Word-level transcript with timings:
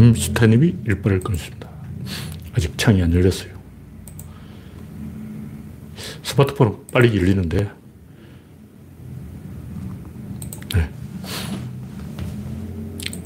함스터님이 0.00 0.76
일발을 0.86 1.20
끊었습니다. 1.20 1.68
아직 2.54 2.76
창이 2.78 3.02
안 3.02 3.12
열렸어요. 3.12 3.50
스마트폰은 6.22 6.86
빨리 6.92 7.14
열리는데, 7.16 7.70
네. 10.74 10.90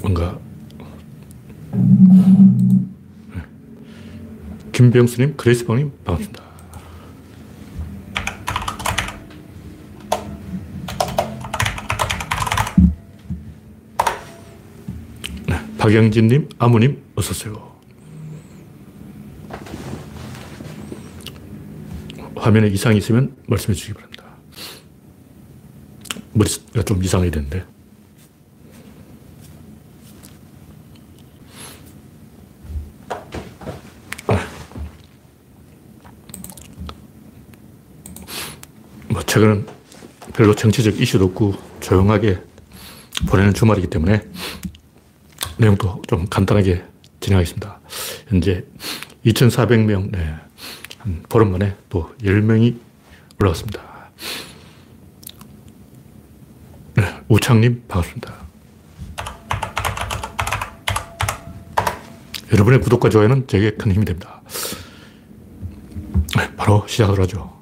뭔가, 0.03 0.39
네. 1.73 3.43
김병수님, 4.73 5.37
그레이스방님, 5.37 5.93
반갑습니다. 6.05 6.44
박영진님, 15.85 16.49
아무님, 16.59 17.03
어서오세요. 17.15 17.77
화면에 22.35 22.69
이상이 22.69 22.97
있으면 22.97 23.37
말씀해 23.47 23.75
주시기 23.75 23.93
바랍니다. 23.93 24.25
머리가 26.33 26.83
좀 26.85 27.05
이상해야 27.05 27.31
되는데. 27.31 27.67
뭐, 39.09 39.23
최근은 39.27 39.67
별로 40.33 40.55
정치적 40.55 40.99
이슈도 40.99 41.27
없고 41.27 41.57
조용하게 41.81 42.39
보내는 43.27 43.53
주말이기 43.53 43.89
때문에 43.89 44.23
내용도 45.57 46.03
좀 46.09 46.27
간단하게 46.27 46.85
진행하겠습니다. 47.21 47.81
현재 48.29 48.65
2,400명, 49.25 50.11
네. 50.11 50.35
한 50.99 51.23
보름 51.29 51.53
만에 51.53 51.77
또 51.89 52.15
10명이 52.23 52.77
올라왔습니다. 53.41 53.83
네. 56.95 57.05
우창님, 57.29 57.85
반갑습니다. 57.89 58.35
여러분의 62.53 62.81
구독과 62.81 63.09
좋아요는 63.09 63.47
제게 63.47 63.73
큰 63.73 63.93
힘이 63.93 64.05
됩니다. 64.05 64.43
네. 66.37 66.55
바로 66.57 66.85
시작을 66.87 67.21
하죠. 67.21 67.53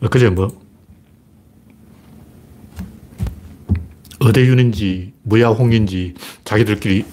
엊그제 0.00 0.30
뭐, 0.30 0.48
어대윤인지 4.20 5.12
무야홍인지 5.22 6.14
자기들끼리 6.44 7.04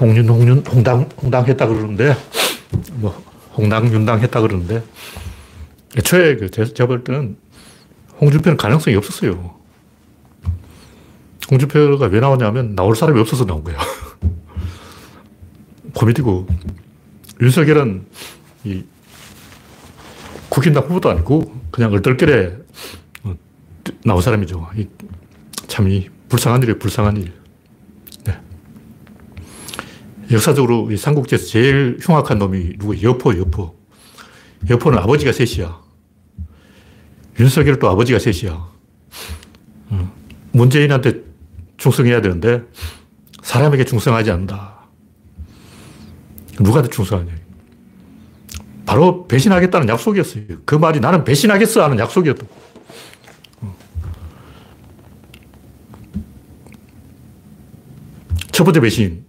홍윤, 0.00 0.28
홍윤, 0.28 0.64
홍당, 0.66 1.08
홍당 1.20 1.46
했다 1.46 1.66
그러는데, 1.66 2.16
뭐, 2.94 3.22
홍당, 3.56 3.92
윤당 3.92 4.20
했다 4.20 4.40
그러는데, 4.40 4.82
애초에 5.96 6.36
그 6.36 6.50
제가 6.50 6.86
볼 6.86 7.04
때는 7.04 7.36
홍준표는 8.20 8.56
가능성이 8.56 8.96
없었어요. 8.96 9.54
홍준표가 11.50 12.06
왜 12.06 12.20
나오냐면 12.20 12.74
나올 12.74 12.96
사람이 12.96 13.20
없어서 13.20 13.44
나온 13.44 13.62
거예요. 13.64 13.78
코미디고, 15.94 16.46
윤석열은 17.40 18.06
이 18.64 18.84
국힘당 20.48 20.84
후보도 20.84 21.10
아니고 21.10 21.52
그냥 21.70 21.92
얼떨결에 21.92 22.56
나온 24.04 24.22
사람이죠. 24.22 24.68
참이 25.66 26.08
불쌍한 26.28 26.62
일이에요, 26.62 26.78
불쌍한 26.78 27.16
일. 27.16 27.43
네. 30.34 30.36
역사적으로 30.36 30.90
이 30.90 30.96
삼국지에서 30.96 31.46
제일 31.46 31.96
흉악한 32.00 32.38
놈이 32.38 32.78
누구 32.78 33.00
여포, 33.00 33.38
여포. 33.38 33.76
여포는 34.68 34.98
아버지가 34.98 35.30
셋이야. 35.32 35.80
윤석열도 37.38 37.88
아버지가 37.88 38.18
셋이야. 38.18 38.52
어. 39.90 40.12
문재인한테 40.52 41.22
충성해야 41.76 42.20
되는데 42.20 42.62
사람에게 43.42 43.84
충성하지 43.84 44.30
않는다. 44.32 44.88
누구한테 46.58 46.90
충성하냐. 46.90 47.32
바로 48.86 49.26
배신하겠다는 49.28 49.88
약속이었어요. 49.88 50.44
그 50.64 50.74
말이 50.74 51.00
나는 51.00 51.24
배신하겠어 51.24 51.84
하는 51.84 51.98
약속이었다. 51.98 52.44
첫 58.50 58.64
번째 58.64 58.80
배신. 58.80 59.23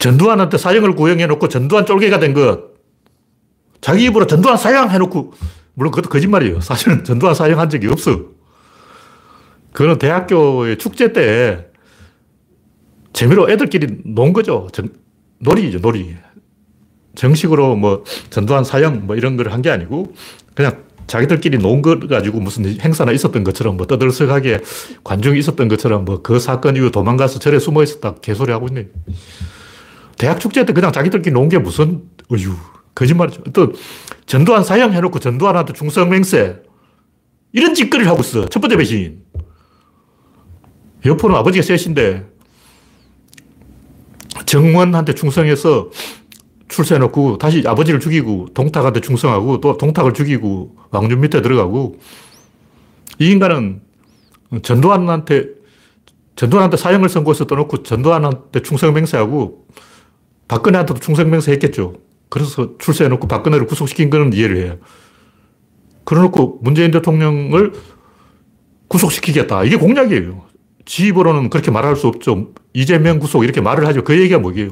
전두환한테 0.00 0.58
사형을 0.58 0.96
구형해놓고 0.96 1.48
전두환 1.48 1.86
쫄개가 1.86 2.18
된 2.18 2.34
것. 2.34 2.70
자기 3.80 4.04
입으로 4.06 4.26
전두환 4.26 4.56
사형 4.56 4.90
해놓고, 4.90 5.32
물론 5.74 5.92
그것도 5.92 6.08
거짓말이에요. 6.10 6.60
사실은 6.60 7.04
전두환 7.04 7.34
사형한 7.34 7.68
적이 7.70 7.86
없어. 7.88 8.18
그거는 9.72 9.98
대학교의 9.98 10.78
축제 10.78 11.12
때 11.12 11.66
재미로 13.12 13.50
애들끼리 13.50 13.98
논 14.04 14.32
거죠. 14.32 14.68
전, 14.72 14.88
놀이죠, 15.38 15.78
놀이. 15.78 16.16
정식으로 17.14 17.76
뭐 17.76 18.04
전두환 18.30 18.64
사형 18.64 19.06
뭐 19.06 19.16
이런 19.16 19.36
걸 19.36 19.48
한 19.48 19.62
게 19.62 19.70
아니고 19.70 20.14
그냥 20.54 20.84
자기들끼리 21.06 21.58
논 21.58 21.82
거 21.82 21.98
가지고 21.98 22.40
무슨 22.40 22.64
행사나 22.80 23.10
있었던 23.12 23.42
것처럼 23.44 23.76
뭐 23.76 23.86
떠들썩하게 23.86 24.60
관중이 25.04 25.38
있었던 25.40 25.68
것처럼 25.68 26.04
뭐 26.04 26.22
그 26.22 26.38
사건 26.38 26.76
이후 26.76 26.90
도망가서 26.90 27.38
절에 27.40 27.58
숨어 27.58 27.82
있었다 27.82 28.14
개소리 28.22 28.52
하고 28.52 28.68
있네. 28.68 28.88
대학 30.20 30.38
축제 30.38 30.66
때 30.66 30.74
그냥 30.74 30.92
자기들끼리 30.92 31.32
논 31.32 31.48
게 31.48 31.56
무슨, 31.58 32.02
어휴, 32.30 32.54
거짓말이죠. 32.94 33.42
또 33.54 33.72
전두환 34.26 34.62
사형해놓고 34.62 35.18
전두환한테 35.18 35.72
충성맹세. 35.72 36.62
이런 37.52 37.74
짓거리를 37.74 38.10
하고 38.10 38.20
있어. 38.20 38.46
첫 38.46 38.60
번째 38.60 38.76
배신. 38.76 39.22
여포는 41.06 41.34
아버지가 41.36 41.62
셋인데 41.64 42.26
정원한테 44.44 45.14
충성해서 45.14 45.88
출세해놓고 46.68 47.38
다시 47.38 47.64
아버지를 47.66 47.98
죽이고 47.98 48.48
동탁한테 48.52 49.00
충성하고 49.00 49.60
또 49.62 49.78
동탁을 49.78 50.12
죽이고 50.12 50.76
왕준 50.90 51.22
밑에 51.22 51.40
들어가고 51.40 51.98
이 53.18 53.30
인간은 53.30 53.80
전두환한테 54.62 55.46
전두환한테 56.36 56.76
사형을 56.76 57.08
선고해서 57.08 57.46
떠놓고 57.46 57.82
전두환한테 57.84 58.60
충성맹세하고 58.60 59.66
박근혜한테도 60.50 60.98
충성맹세 60.98 61.52
했겠죠. 61.52 61.94
그래서 62.28 62.76
출세해놓고 62.78 63.28
박근혜를 63.28 63.66
구속시킨 63.66 64.10
거는 64.10 64.32
이해를 64.32 64.56
해요. 64.56 64.78
그래놓고 66.02 66.58
문재인 66.62 66.90
대통령을 66.90 67.72
구속시키겠다. 68.88 69.62
이게 69.62 69.76
공약이에요. 69.76 70.42
지 70.86 71.06
입으로는 71.06 71.50
그렇게 71.50 71.70
말할 71.70 71.94
수 71.94 72.08
없죠. 72.08 72.52
이재명 72.72 73.20
구속 73.20 73.44
이렇게 73.44 73.60
말을 73.60 73.86
하죠. 73.86 74.02
그 74.02 74.18
얘기가 74.18 74.40
뭐예요? 74.40 74.70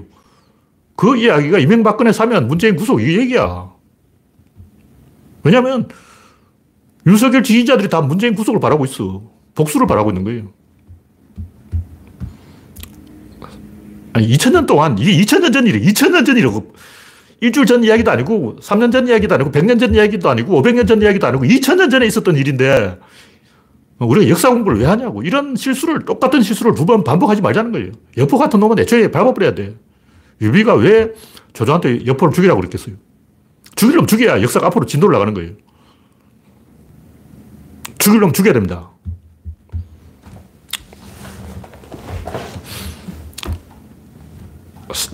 그 0.96 1.16
이야기가 1.16 1.60
이명박근혜 1.60 2.12
사면 2.12 2.48
문재인 2.48 2.74
구속 2.74 3.00
이 3.00 3.16
얘기야. 3.16 3.70
왜냐면 5.44 5.86
윤석열 7.06 7.44
지지자들이 7.44 7.88
다 7.88 8.00
문재인 8.00 8.34
구속을 8.34 8.58
바라고 8.58 8.84
있어. 8.84 9.30
복수를 9.54 9.86
바라고 9.86 10.10
있는 10.10 10.24
거예요. 10.24 10.57
아니, 14.18 14.28
2000년 14.36 14.66
동안, 14.66 14.98
이게 14.98 15.12
2000년 15.22 15.52
전 15.52 15.66
일이에요. 15.66 15.86
2000년 15.92 16.26
전 16.26 16.36
일이고. 16.36 16.72
일주일 17.40 17.66
전 17.66 17.84
이야기도 17.84 18.10
아니고, 18.10 18.56
3년 18.60 18.90
전 18.90 19.06
이야기도 19.06 19.36
아니고, 19.36 19.52
100년 19.52 19.78
전 19.78 19.94
이야기도 19.94 20.28
아니고, 20.28 20.60
500년 20.60 20.88
전 20.88 21.00
이야기도 21.00 21.26
아니고, 21.28 21.44
2000년 21.44 21.88
전에 21.88 22.04
있었던 22.06 22.36
일인데, 22.36 22.98
우리가 24.00 24.28
역사 24.28 24.50
공부를 24.50 24.80
왜 24.80 24.86
하냐고. 24.86 25.22
이런 25.22 25.54
실수를, 25.54 26.04
똑같은 26.04 26.42
실수를 26.42 26.74
두 26.74 26.84
번 26.84 27.04
반복하지 27.04 27.40
말자는 27.40 27.70
거예요. 27.70 27.92
여포 28.16 28.38
같은 28.38 28.58
놈은 28.58 28.78
애초에 28.80 29.10
밟아버려야 29.12 29.54
돼. 29.54 29.76
유비가 30.40 30.74
왜 30.74 31.12
조조한테 31.52 32.06
여포를 32.06 32.32
죽이라고 32.32 32.60
그랬겠어요? 32.60 32.94
죽이려면 33.76 34.06
죽여야 34.08 34.42
역사가 34.42 34.66
앞으로 34.68 34.86
진도를 34.86 35.12
나가는 35.12 35.34
거예요. 35.34 35.52
죽이려면 37.98 38.32
죽여야 38.32 38.52
됩니다. 38.54 38.90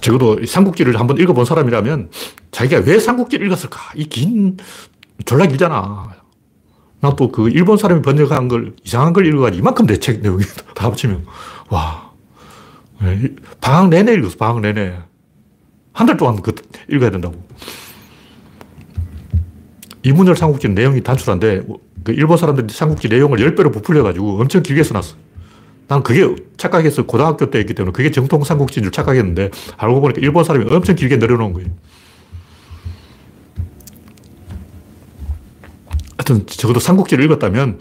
적어도 0.05 0.45
삼국지를 0.45 1.01
한번 1.01 1.17
읽어본 1.19 1.45
사람이라면 1.47 2.11
자기가 2.51 2.83
왜 2.85 2.99
삼국지를 2.99 3.47
읽었을까? 3.47 3.81
이 3.97 4.05
긴, 4.05 4.59
졸라 5.25 5.47
길잖아. 5.47 6.13
나 7.01 7.11
또 7.17 7.31
그 7.31 7.49
일본 7.51 7.77
사람이 7.79 8.03
번역한 8.03 8.49
걸, 8.49 8.75
이상한 8.85 9.13
걸 9.15 9.27
읽어가지고 9.27 9.61
이만큼 9.61 9.87
내 9.87 9.97
책 9.99 10.21
내용이 10.21 10.43
다 10.75 10.87
합치면, 10.87 11.25
와. 11.71 12.13
방학 13.61 13.89
내내 13.89 14.13
읽었어, 14.15 14.37
방학 14.37 14.61
내내. 14.61 14.99
한 15.93 16.07
달 16.07 16.17
동안 16.17 16.41
그 16.43 16.55
읽어야 16.91 17.11
된다고. 17.11 17.43
이문열 20.03 20.37
삼국지 20.37 20.69
내용이 20.69 21.03
단순한데 21.03 21.63
그 22.05 22.13
일본 22.13 22.37
사람들이 22.37 22.67
삼국지 22.75 23.09
내용을 23.09 23.39
10배로 23.39 23.73
부풀려가지고 23.73 24.41
엄청 24.41 24.63
길게 24.63 24.83
써놨어. 24.83 25.17
난 25.87 26.03
그게 26.03 26.35
착각해서 26.57 27.05
고등학교 27.07 27.51
때 27.51 27.59
했기 27.59 27.75
때문에 27.75 27.93
그게 27.93 28.11
정통 28.11 28.43
삼국지인 28.43 28.85
줄 28.85 28.93
착각했는데 28.93 29.51
알고 29.77 30.01
보니까 30.01 30.21
일본 30.21 30.45
사람이 30.45 30.67
엄청 30.71 30.95
길게 30.95 31.17
내려놓은 31.19 31.53
거예요. 31.53 31.69
하여튼 36.17 36.47
적어도 36.47 36.81
삼국지를 36.81 37.25
읽었다면 37.25 37.79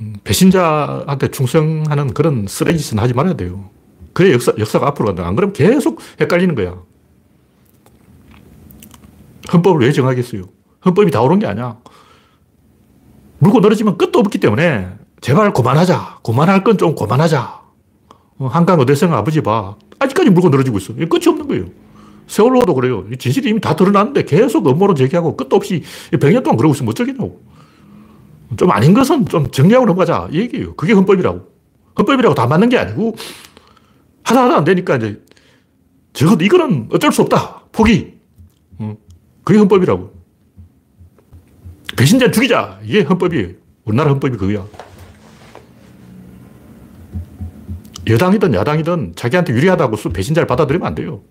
음, 0.00 0.14
배신자한테 0.24 1.28
충성하는 1.28 2.14
그런 2.14 2.46
쓰레기 2.48 2.78
짓은 2.78 2.98
하지 2.98 3.12
말아야 3.12 3.34
돼요. 3.34 3.70
그래 4.14 4.32
역사, 4.32 4.52
역사가 4.58 4.86
앞으로 4.88 5.06
간다. 5.06 5.26
안 5.26 5.36
그러면 5.36 5.52
계속 5.52 6.00
헷갈리는 6.20 6.54
거야. 6.54 6.80
헌법을 9.52 9.86
왜 9.86 9.92
정하겠어요? 9.92 10.44
헌법이 10.84 11.10
다 11.10 11.20
옳은 11.20 11.38
게 11.40 11.46
아니야. 11.46 11.78
물고 13.38 13.60
늘어지면 13.60 13.98
끝도 13.98 14.20
없기 14.20 14.38
때문에 14.38 14.88
제발 15.24 15.54
그만하자. 15.54 16.18
그만할 16.22 16.62
건 16.62 16.76
좀 16.76 16.94
그만하자. 16.94 17.62
어, 18.36 18.46
한강 18.46 18.78
어대성 18.78 19.14
아버지 19.14 19.40
봐. 19.40 19.74
아직까지 19.98 20.28
물고 20.28 20.50
늘어지고 20.50 20.76
있어. 20.76 20.92
끝이 20.92 21.28
없는 21.28 21.48
거예요. 21.48 21.64
세월호도 22.26 22.74
그래요. 22.74 23.06
진실이 23.18 23.48
이미 23.48 23.58
다 23.58 23.74
드러났는데 23.74 24.24
계속 24.24 24.66
음모론 24.68 24.94
제기하고 24.96 25.34
끝도 25.34 25.56
없이 25.56 25.82
100년 26.10 26.42
동안 26.44 26.58
그러고 26.58 26.74
있으면 26.74 26.90
어쩌겠냐고. 26.90 27.40
좀 28.58 28.70
아닌 28.70 28.92
것은 28.92 29.24
좀 29.24 29.50
정리하고 29.50 29.86
넘어가자. 29.86 30.28
이 30.30 30.40
얘기예요. 30.40 30.74
그게 30.74 30.92
헌법이라고. 30.92 31.40
헌법이라고 31.98 32.34
다 32.34 32.46
맞는 32.46 32.68
게 32.68 32.76
아니고 32.76 33.16
하다 34.24 34.44
하다 34.44 34.56
안 34.58 34.64
되니까 34.64 34.96
이제 34.96 35.22
적어도 36.12 36.44
이거는 36.44 36.90
어쩔 36.92 37.10
수 37.12 37.22
없다. 37.22 37.62
포기. 37.72 38.18
어, 38.78 38.94
그게 39.42 39.58
헌법이라고. 39.58 40.12
배신자 41.96 42.30
죽이자. 42.30 42.80
이게 42.84 43.00
헌법이에요. 43.04 43.48
우리나라 43.86 44.10
헌법이 44.10 44.36
그거야. 44.36 44.66
여당이든 48.06 48.54
야당이든 48.54 49.14
자기한테 49.16 49.52
유리하다고 49.52 49.96
배신자를 50.12 50.46
받아들이면 50.46 50.86
안 50.86 50.94
돼요. 50.94 51.22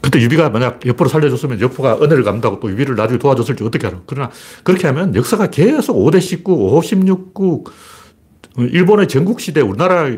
그때 0.00 0.20
유비가 0.20 0.48
만약 0.48 0.86
여포를 0.86 1.10
살려줬으면 1.10 1.60
여포가 1.60 1.98
은혜를 2.00 2.24
갚는다고 2.24 2.60
또 2.60 2.70
유비를 2.70 2.94
나중에 2.94 3.18
도와줬을지 3.18 3.62
어떻게 3.64 3.86
알아. 3.86 4.02
그러나 4.06 4.30
그렇게 4.62 4.86
하면 4.86 5.14
역사가 5.14 5.48
계속 5.48 5.96
5대 5.96 6.20
19, 6.20 6.52
5, 6.52 6.80
16국, 6.80 7.70
일본의 8.56 9.08
전국시대, 9.08 9.60
우리나라 9.60 10.08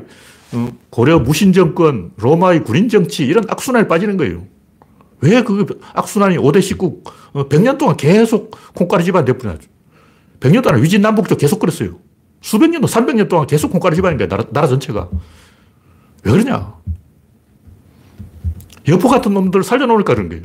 어, 0.52 0.68
고려 0.90 1.18
무신정권, 1.18 2.12
로마의 2.16 2.64
군인정치, 2.64 3.24
이런 3.24 3.44
악순환에 3.48 3.88
빠지는 3.88 4.16
거예요. 4.16 4.44
왜 5.22 5.42
그 5.42 5.78
악순환이 5.94 6.38
5대 6.38 6.62
19, 6.62 7.02
100년 7.34 7.78
동안 7.78 7.96
계속 7.96 8.56
콩가루 8.74 9.04
집안 9.04 9.24
내뿐이죠. 9.24 9.68
100년 10.40 10.62
동안 10.62 10.82
위진남북도 10.82 11.36
계속 11.36 11.58
그랬어요. 11.58 11.98
수백 12.40 12.70
년, 12.70 12.82
300년 12.82 13.28
동안 13.28 13.46
계속 13.46 13.70
콩가루 13.70 13.94
집안인 13.94 14.16
거야, 14.18 14.28
나라, 14.28 14.44
나라 14.50 14.66
전체가. 14.66 15.08
왜 16.24 16.32
그러냐? 16.32 16.74
여포 18.88 19.08
같은 19.08 19.34
놈들 19.34 19.62
살려놓을까 19.62 20.14
그런 20.14 20.28
거예요. 20.28 20.44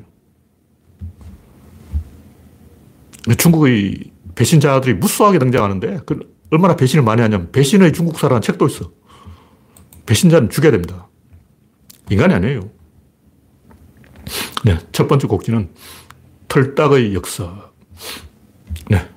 중국의 3.37 4.11
배신자들이 4.35 4.95
무수하게 4.95 5.39
등장하는데, 5.39 6.01
그 6.05 6.35
얼마나 6.51 6.75
배신을 6.75 7.03
많이 7.03 7.21
하냐면, 7.21 7.51
배신의 7.51 7.93
중국사라는 7.93 8.41
책도 8.41 8.67
있어. 8.67 8.91
배신자는 10.05 10.49
죽여야 10.49 10.71
됩니다. 10.71 11.07
인간이 12.09 12.33
아니에요. 12.33 12.69
네, 14.63 14.77
첫 14.91 15.07
번째 15.07 15.27
곡지는 15.27 15.69
털딱의 16.47 17.13
역사. 17.13 17.71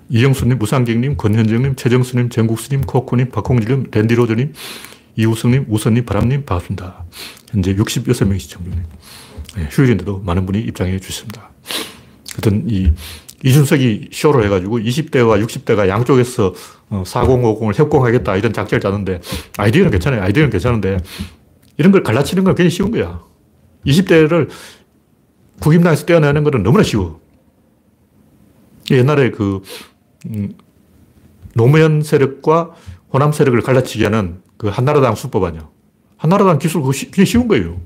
네, 0.08 0.18
이영수님, 0.18 0.58
무상경님, 0.58 1.16
권현정님, 1.16 1.76
최정수님, 1.76 2.30
정국수님, 2.30 2.82
코코님, 2.82 3.30
박홍질님, 3.30 3.88
랜디로저님, 3.92 4.52
이우성님, 5.16 5.66
우선님, 5.68 6.04
바람님, 6.04 6.44
반갑습니다. 6.44 7.04
현재 7.50 7.74
66명이 7.74 8.38
시청 8.38 8.62
중입니다. 8.64 8.88
네, 9.56 9.68
휴일인데도 9.70 10.20
많은 10.20 10.46
분이 10.46 10.60
입장해 10.60 10.98
주셨습니다. 10.98 11.50
하여튼 12.32 12.64
이 12.68 12.92
이준석이 13.44 14.10
쇼를 14.12 14.44
해가지고 14.44 14.78
20대와 14.78 15.44
60대가 15.44 15.88
양쪽에서 15.88 16.54
4050을 16.90 17.68
어, 17.68 17.72
협공하겠다 17.72 18.36
이런 18.36 18.52
작전을 18.52 18.80
짜는데 18.80 19.20
아이디어는 19.56 19.92
괜찮아요. 19.92 20.22
아이디어는 20.22 20.50
괜찮은데 20.50 20.98
이런 21.76 21.92
걸 21.92 22.02
갈라치는 22.02 22.44
건 22.44 22.54
굉장히 22.54 22.70
쉬운 22.70 22.90
거야. 22.90 23.22
20대를 23.86 24.48
국임당에서 25.60 26.06
떼어내는 26.06 26.42
것은 26.44 26.62
너무나 26.62 26.82
쉬워. 26.82 27.20
옛날에 28.90 29.30
그, 29.30 29.56
음, 29.56 29.60
노무현 31.54 32.02
세력과 32.02 32.74
호남 33.12 33.32
세력을 33.32 33.60
갈라치기 33.62 34.04
하는 34.04 34.42
그 34.56 34.68
한나라당 34.68 35.14
수법 35.14 35.44
아니야. 35.44 35.68
한나라당 36.16 36.58
기술 36.58 36.80
그거 36.80 36.92
쉬, 36.92 37.10
그냥 37.10 37.24
쉬운 37.26 37.48
거예요. 37.48 37.80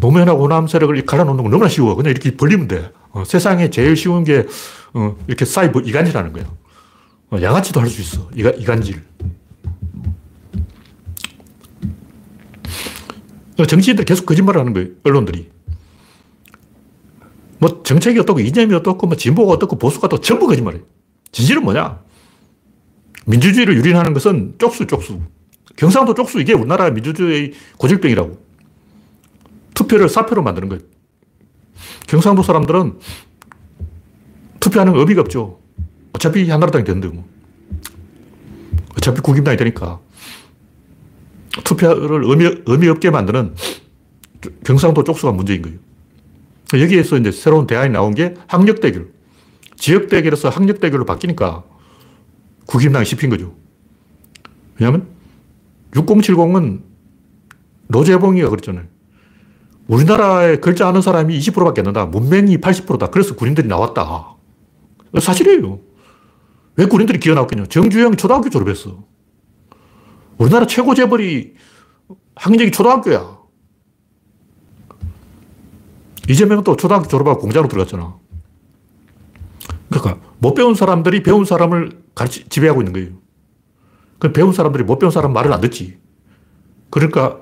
노무현하고 0.00 0.42
호남 0.42 0.66
세력을 0.66 1.04
갈라놓는 1.06 1.42
건 1.44 1.50
너무나 1.50 1.68
쉬워. 1.68 1.94
그냥 1.94 2.10
이렇게 2.10 2.36
벌리면 2.36 2.68
돼. 2.68 2.92
어, 3.10 3.24
세상에 3.24 3.70
제일 3.70 3.96
쉬운 3.96 4.24
게, 4.24 4.46
어, 4.94 5.16
이렇게 5.28 5.44
사이버 5.44 5.80
이간질 5.80 6.16
하는 6.16 6.32
거예요. 6.32 6.48
어, 7.30 7.38
양아치도 7.40 7.80
할 7.80 7.88
수 7.88 8.00
있어. 8.00 8.28
이가, 8.34 8.50
이간질. 8.50 9.02
어, 13.58 13.66
정치인들 13.66 14.04
계속 14.04 14.26
거짓말을 14.26 14.60
하는 14.60 14.72
거예요. 14.72 14.88
언론들이. 15.04 15.50
뭐 17.58 17.82
정책이 17.82 18.18
어떻고 18.18 18.40
이념이 18.40 18.74
어떻고 18.74 19.06
뭐 19.06 19.16
진보가 19.16 19.52
어떻고 19.52 19.78
보수가 19.78 20.08
또 20.08 20.20
전부 20.20 20.46
거짓말이에요. 20.48 20.84
진실은 21.34 21.64
뭐냐? 21.64 21.98
민주주의를 23.26 23.76
유린하는 23.76 24.14
것은 24.14 24.54
쪽수, 24.56 24.86
쪽수. 24.86 25.20
경상도 25.76 26.14
쪽수, 26.14 26.40
이게 26.40 26.52
우리나라 26.52 26.88
민주주의의 26.90 27.52
고질병이라고. 27.76 28.38
투표를 29.74 30.08
사표로 30.08 30.44
만드는 30.44 30.68
거예요. 30.68 30.82
경상도 32.06 32.44
사람들은 32.44 33.00
투표하는 34.60 34.94
의미가 34.94 35.22
없죠. 35.22 35.58
어차피 36.12 36.48
한나라당이 36.48 36.84
되는데 36.84 37.08
뭐. 37.08 37.28
어차피 38.96 39.20
국임당이 39.20 39.56
되니까. 39.56 39.98
투표를 41.64 42.22
의미, 42.26 42.62
의미 42.64 42.88
없게 42.88 43.10
만드는 43.10 43.56
경상도 44.64 45.02
쪽수가 45.02 45.32
문제인 45.32 45.62
거예요. 45.62 45.78
여기에서 46.74 47.16
이제 47.18 47.32
새로운 47.32 47.66
대안이 47.66 47.90
나온 47.90 48.14
게 48.14 48.34
학력 48.46 48.80
대결. 48.80 49.13
지역 49.84 50.08
대결에서 50.08 50.48
학력 50.48 50.80
대결로 50.80 51.04
바뀌니까 51.04 51.62
국임당이 52.64 53.04
씹힌 53.04 53.28
거죠. 53.28 53.54
왜냐하면 54.80 55.08
6070은 55.90 56.80
노재봉이가 57.88 58.48
그랬잖아요. 58.48 58.86
우리나라에 59.86 60.56
글자 60.56 60.88
아는 60.88 61.02
사람이 61.02 61.38
20%밖에 61.38 61.82
안 61.82 61.84
된다. 61.84 62.06
문맹이 62.06 62.62
80%다. 62.62 63.08
그래서 63.08 63.36
군인들이 63.36 63.68
나왔다. 63.68 64.36
사실이에요. 65.20 65.80
왜 66.76 66.86
군인들이 66.86 67.20
기어 67.20 67.34
나왔겠냐. 67.34 67.66
정주영이 67.66 68.16
초등학교 68.16 68.48
졸업했어. 68.48 69.04
우리나라 70.38 70.66
최고 70.66 70.94
재벌이 70.94 71.56
학력이 72.36 72.70
초등학교야. 72.70 73.38
이재명은 76.30 76.64
또 76.64 76.74
초등학교 76.74 77.06
졸업하고 77.06 77.38
공장으로 77.38 77.68
들어갔잖아. 77.68 78.23
그러니까 80.04 80.20
못 80.38 80.52
배운 80.52 80.74
사람들이 80.74 81.22
배운 81.22 81.46
사람을 81.46 82.02
가르치, 82.14 82.46
지배하고 82.50 82.82
있는 82.82 82.92
거예요. 82.92 83.08
그 84.18 84.32
배운 84.32 84.52
사람들이 84.52 84.84
못 84.84 84.98
배운 84.98 85.10
사람 85.10 85.32
말을 85.32 85.50
안 85.50 85.62
듣지. 85.62 85.96
그러니까 86.90 87.38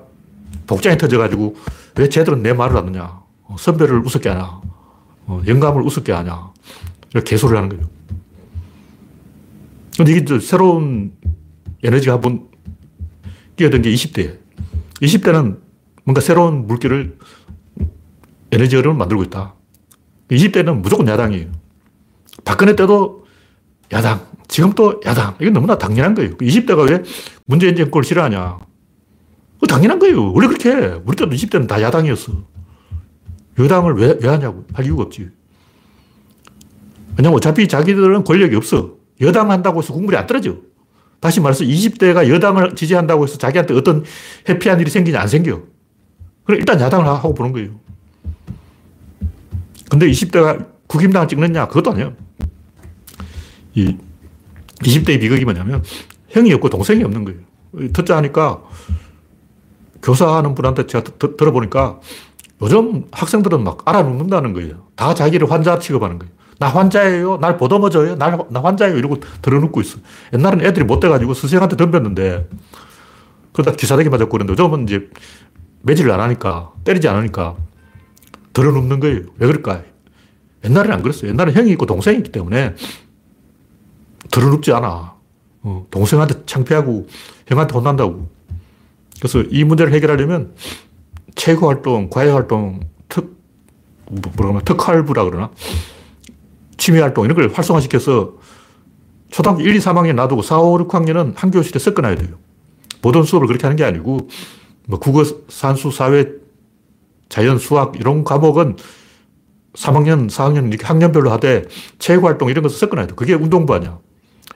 복장이 0.65 0.97
터져가지고 0.97 1.55
왜 1.97 2.07
쟤들은 2.07 2.41
내 2.41 2.53
말을 2.53 2.77
안 2.77 2.85
듣냐. 2.85 3.21
어, 3.43 3.55
선배를 3.59 3.99
우습게 4.05 4.29
하냐. 4.29 4.61
어, 5.25 5.41
영감을 5.45 5.81
우습게 5.83 6.13
하냐. 6.13 6.53
이렇게 7.11 7.31
개소리를 7.31 7.57
하는 7.57 7.69
거예요. 7.69 7.85
근데 9.97 10.13
이게 10.13 10.39
새로운 10.39 11.13
에너지가 11.83 12.13
한번 12.13 12.47
끼어든 13.57 13.81
게 13.81 13.91
20대. 13.91 14.39
20대는 15.01 15.59
뭔가 16.05 16.21
새로운 16.21 16.65
물기를 16.65 17.17
에너지 18.51 18.77
흐름을 18.77 18.97
만들고 18.97 19.23
있다. 19.23 19.53
20대는 20.31 20.79
무조건 20.81 21.07
야당이에요. 21.09 21.62
박근혜 22.43 22.75
때도 22.75 23.25
야당, 23.91 24.25
지금 24.47 24.73
또 24.73 24.99
야당. 25.05 25.35
이건 25.39 25.53
너무나 25.53 25.77
당연한 25.77 26.15
거예요. 26.15 26.35
20대가 26.37 26.89
왜 26.89 27.03
문재인 27.45 27.75
정권을 27.75 28.03
싫어하냐. 28.03 28.57
당연한 29.67 29.99
거예요. 29.99 30.33
원래 30.33 30.47
그렇게 30.47 30.69
해. 30.71 30.99
우리 31.05 31.15
때도 31.15 31.31
20대는 31.31 31.67
다 31.67 31.81
야당이었어. 31.81 32.33
여당을 33.59 33.95
왜, 33.95 34.17
왜 34.21 34.29
하냐고. 34.29 34.65
할 34.73 34.85
이유가 34.85 35.03
없지. 35.03 35.29
왜냐면 37.17 37.37
어차피 37.37 37.67
자기들은 37.67 38.23
권력이 38.23 38.55
없어. 38.55 38.95
여당 39.21 39.51
한다고 39.51 39.81
해서 39.81 39.93
국물이 39.93 40.17
안 40.17 40.27
떨어져. 40.27 40.57
다시 41.19 41.39
말해서 41.39 41.63
20대가 41.63 42.27
여당을 42.27 42.75
지지한다고 42.75 43.23
해서 43.23 43.37
자기한테 43.37 43.73
어떤 43.75 44.03
해피한 44.49 44.79
일이 44.79 44.89
생기냐 44.89 45.21
안 45.21 45.27
생겨. 45.27 45.61
그럼 46.43 46.59
일단 46.59 46.79
야당을 46.81 47.05
하고 47.05 47.33
보는 47.33 47.53
거예요. 47.53 47.79
근데 49.89 50.07
20대가 50.07 50.67
국임당을 50.87 51.27
찍느냐? 51.27 51.67
그것도 51.67 51.91
아니에요. 51.91 52.15
이 53.75 53.97
20대의 54.79 55.19
비극이 55.19 55.45
뭐냐면 55.45 55.83
형이 56.29 56.53
없고 56.53 56.69
동생이 56.69 57.03
없는 57.03 57.25
거예요. 57.25 57.39
듣자 57.93 58.17
하니까 58.17 58.61
교사하는 60.01 60.53
분한테 60.53 60.85
제가 60.87 61.03
드, 61.03 61.35
들어보니까 61.37 61.99
요즘 62.61 63.05
학생들은 63.11 63.63
막 63.63 63.87
알아놓는다는 63.87 64.53
거예요. 64.53 64.87
다 64.95 65.13
자기를 65.13 65.49
환자 65.49 65.79
취급하는 65.79 66.19
거예요. 66.19 66.33
나 66.59 66.67
환자예요. 66.67 67.37
날 67.37 67.57
보듬어줘요. 67.57 68.15
나, 68.15 68.37
나 68.49 68.61
환자예요. 68.61 68.97
이러고 68.97 69.17
들어눕고 69.41 69.81
있어. 69.81 69.99
옛날엔 70.33 70.61
애들이 70.61 70.85
못 70.85 70.99
돼가지고 70.99 71.33
스승한테 71.33 71.75
덤볐는데 71.75 72.47
그러다 73.53 73.73
기사대기 73.73 74.09
맞았고 74.09 74.31
그랬는데 74.31 74.61
요즘은 74.63 74.83
이제 74.83 75.09
매질을 75.81 76.11
안 76.11 76.19
하니까 76.19 76.71
때리지 76.83 77.07
않으니까 77.07 77.55
들어눕는 78.53 78.99
거예요. 78.99 79.21
왜 79.37 79.47
그럴까? 79.47 79.81
옛날에는 80.63 80.95
안 80.95 81.01
그랬어요. 81.01 81.31
옛날에 81.31 81.51
형이 81.51 81.71
있고 81.71 81.85
동생이 81.85 82.17
있기 82.17 82.31
때문에 82.31 82.75
들어눕지 84.33 84.73
않아. 84.73 85.13
어, 85.61 85.87
동생한테 85.91 86.45
창피하고 86.45 87.07
형한테 87.47 87.73
혼난다고. 87.75 88.27
그래서 89.19 89.41
이 89.49 89.63
문제를 89.63 89.93
해결하려면 89.93 90.55
체육 91.35 91.63
활동, 91.63 92.09
과외 92.09 92.31
활동, 92.31 92.81
특, 93.07 93.37
뭐라 94.09 94.59
그 94.59 94.65
특활부라 94.65 95.23
그러나? 95.25 95.51
취미 96.77 96.99
활동 96.99 97.25
이런 97.25 97.37
걸 97.37 97.53
활성화시켜서 97.53 98.33
초등학교 99.29 99.61
1, 99.61 99.75
2, 99.75 99.79
3학년 99.79 100.15
놔두고 100.15 100.41
4, 100.41 100.59
5, 100.59 100.87
6학년은 100.87 101.33
한 101.35 101.51
교실에 101.51 101.79
섞어놔야 101.79 102.15
돼요. 102.15 102.35
모든 103.01 103.23
수업을 103.23 103.47
그렇게 103.47 103.63
하는 103.63 103.77
게 103.77 103.83
아니고 103.83 104.29
뭐 104.87 104.99
국어, 104.99 105.23
산수, 105.47 105.91
사회, 105.91 106.27
자연, 107.29 107.59
수학 107.59 107.95
이런 107.95 108.23
과목은 108.23 108.77
3학년, 109.73 110.29
4학년 110.29 110.69
이렇게 110.69 110.85
학년별로 110.85 111.31
하되 111.31 111.65
체육 111.99 112.25
활동 112.25 112.49
이런 112.49 112.63
것을 112.63 112.77
섞어놔야 112.79 113.07
돼. 113.07 113.13
그게 113.15 113.33
운동부 113.33 113.73
아니야. 113.73 113.99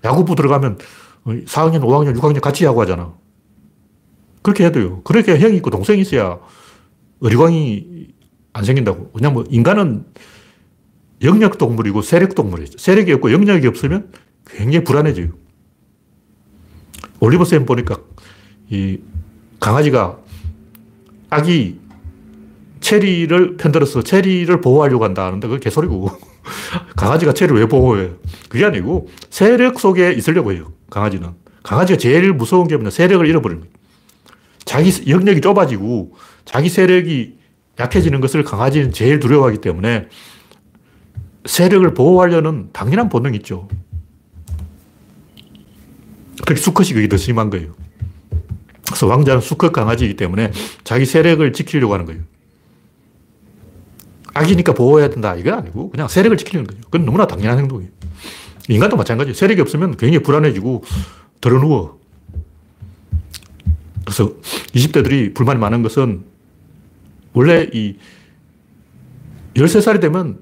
야구부 0.04 0.36
들어가면 0.36 0.78
4학년, 1.26 1.82
5학년, 1.82 2.18
6학년 2.18 2.42
같이 2.42 2.66
야구하잖아. 2.66 3.14
그렇게 4.42 4.64
해야 4.64 4.72
돼요. 4.72 5.02
그렇게 5.04 5.38
형이 5.38 5.58
있고 5.58 5.70
동생이 5.70 6.02
있어야 6.02 6.40
어리광이 7.22 8.08
안 8.54 8.64
생긴다고. 8.64 9.12
왜냐면 9.14 9.34
뭐 9.34 9.44
인간은 9.50 10.06
영역 11.24 11.58
동물이고 11.58 12.02
세력 12.02 12.36
동물이죠. 12.36 12.78
세력이 12.78 13.12
없고 13.14 13.32
영역이 13.32 13.68
없으면 13.68 14.12
굉장히 14.46 14.84
불안해져요. 14.84 15.30
올리버 17.20 17.46
쌤 17.46 17.66
보니까 17.66 17.98
이 18.70 19.00
강아지가 19.60 20.20
아기 21.30 21.80
체리를 22.80 23.58
편들어서 23.58 24.04
체리를 24.04 24.62
보호하려고 24.62 25.04
한다 25.04 25.26
하는데 25.26 25.48
그게 25.48 25.60
개소리고 25.60 26.12
강아지가 26.96 27.34
체리를 27.34 27.60
왜 27.60 27.68
보호해? 27.68 28.12
그게 28.50 28.66
아니고 28.66 29.08
세력 29.30 29.80
속에 29.80 30.14
있으려고 30.14 30.52
해요. 30.54 30.72
강아지는. 30.90 31.30
강아지가 31.64 31.98
제일 31.98 32.34
무서운 32.34 32.68
게 32.68 32.76
뭐냐 32.76 32.90
세력을 32.90 33.26
잃어버리는 33.28 33.62
거예요. 33.62 33.74
자기 34.66 35.10
영역이 35.10 35.42
좁아지고 35.42 36.16
자기 36.46 36.70
세력이 36.70 37.38
약해지는 37.80 38.22
것을 38.22 38.44
강아지는 38.44 38.92
제일 38.92 39.20
두려워하기 39.20 39.60
때문에 39.60 40.08
세력을 41.46 41.94
보호하려는 41.94 42.70
당연한 42.74 43.10
본능이 43.10 43.38
있죠. 43.38 43.68
그렇게 46.44 46.62
수컷이 46.62 46.90
그게 46.90 47.08
더 47.08 47.18
심한 47.18 47.50
거예요. 47.50 47.74
그래서 48.88 49.08
왕자는 49.08 49.42
수컷 49.42 49.72
강아지이기 49.72 50.16
때문에 50.16 50.52
자기 50.84 51.06
세력을 51.06 51.52
지키려고 51.54 51.94
하는 51.94 52.06
거예요. 52.06 52.22
악이니까 54.38 54.74
보호해야 54.74 55.10
된다. 55.10 55.36
이건 55.36 55.56
아니고 55.56 55.90
그냥 55.90 56.08
세력을 56.08 56.38
지키는 56.38 56.66
거죠. 56.66 56.80
그건 56.86 57.06
너무나 57.06 57.28
당연한 57.28 57.60
행동이에요. 57.60 57.92
인간도 58.70 58.98
마찬가지예요. 58.98 59.34
세력이 59.34 59.62
없으면 59.62 59.98
굉장히 59.98 60.20
불안해지고 60.24 60.84
들어누워. 61.42 62.00
그래서 64.06 64.34
20대들이 64.74 65.34
불만이 65.34 65.60
많은 65.60 65.84
것은 65.84 66.24
원래 67.34 67.70
이 67.74 67.98
13살이 69.56 70.00
되면 70.02 70.40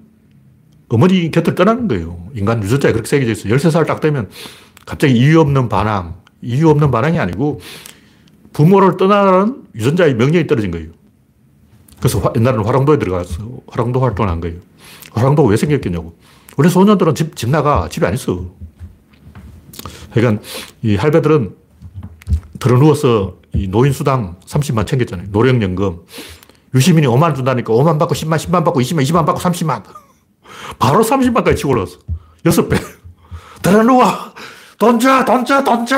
어머니 0.88 1.32
곁을 1.32 1.56
떠나는 1.56 1.88
거예요. 1.88 2.30
인간 2.36 2.62
유전자에 2.62 2.92
그렇게 2.92 3.08
새겨져 3.08 3.32
있어요. 3.32 3.56
13살 3.56 3.88
딱 3.88 4.02
되면 4.02 4.30
갑자기 4.86 5.18
이유 5.18 5.40
없는 5.40 5.68
반항, 5.68 6.16
이유 6.42 6.70
없는 6.70 6.92
반항이 6.92 7.18
아니고 7.20 7.60
부모를 8.54 8.98
떠나라는 8.98 9.64
유전자의 9.76 10.16
명령이 10.16 10.48
떨어진 10.48 10.72
거예요. 10.72 10.90
그래서 12.00 12.22
옛날에는 12.36 12.66
화랑도에 12.66 13.00
들어가서 13.00 13.44
화랑도 13.68 14.02
활동을 14.02 14.30
한 14.30 14.42
거예요. 14.42 14.58
화랑도가 15.12 15.50
왜 15.50 15.58
생겼겠냐고. 15.58 16.18
원래 16.58 16.70
소년들은 16.70 17.16
집, 17.16 17.36
집 17.36 17.50
나가. 17.50 17.88
집에 17.90 18.08
안 18.08 18.14
있어. 18.14 18.46
그러니까 20.14 20.42
이 20.82 20.96
할배들은 20.96 21.56
들어 22.60 22.78
누워서 22.78 23.38
이 23.54 23.68
노인수당 23.68 24.38
30만 24.46 24.88
챙겼잖아요. 24.88 25.28
노령연금. 25.32 26.00
유시민이 26.74 27.08
5만 27.08 27.36
준다니까 27.36 27.74
5만 27.74 27.98
받고 28.00 28.14
10만, 28.16 28.38
10만 28.38 28.64
받고 28.66 28.82
20만, 28.82 29.04
20만 29.04 29.26
받고 29.26 29.42
30만. 29.42 29.84
바로 30.80 31.04
30만까지 31.04 31.58
치고 31.58 31.72
올라왔어. 31.72 31.98
6배. 32.44 32.82
들어 33.62 33.84
누워! 33.84 34.06
돈 34.78 35.00
줘! 35.00 35.24
돈 35.26 35.46
줘! 35.46 35.64
돈 35.64 35.86
줘! 35.86 35.96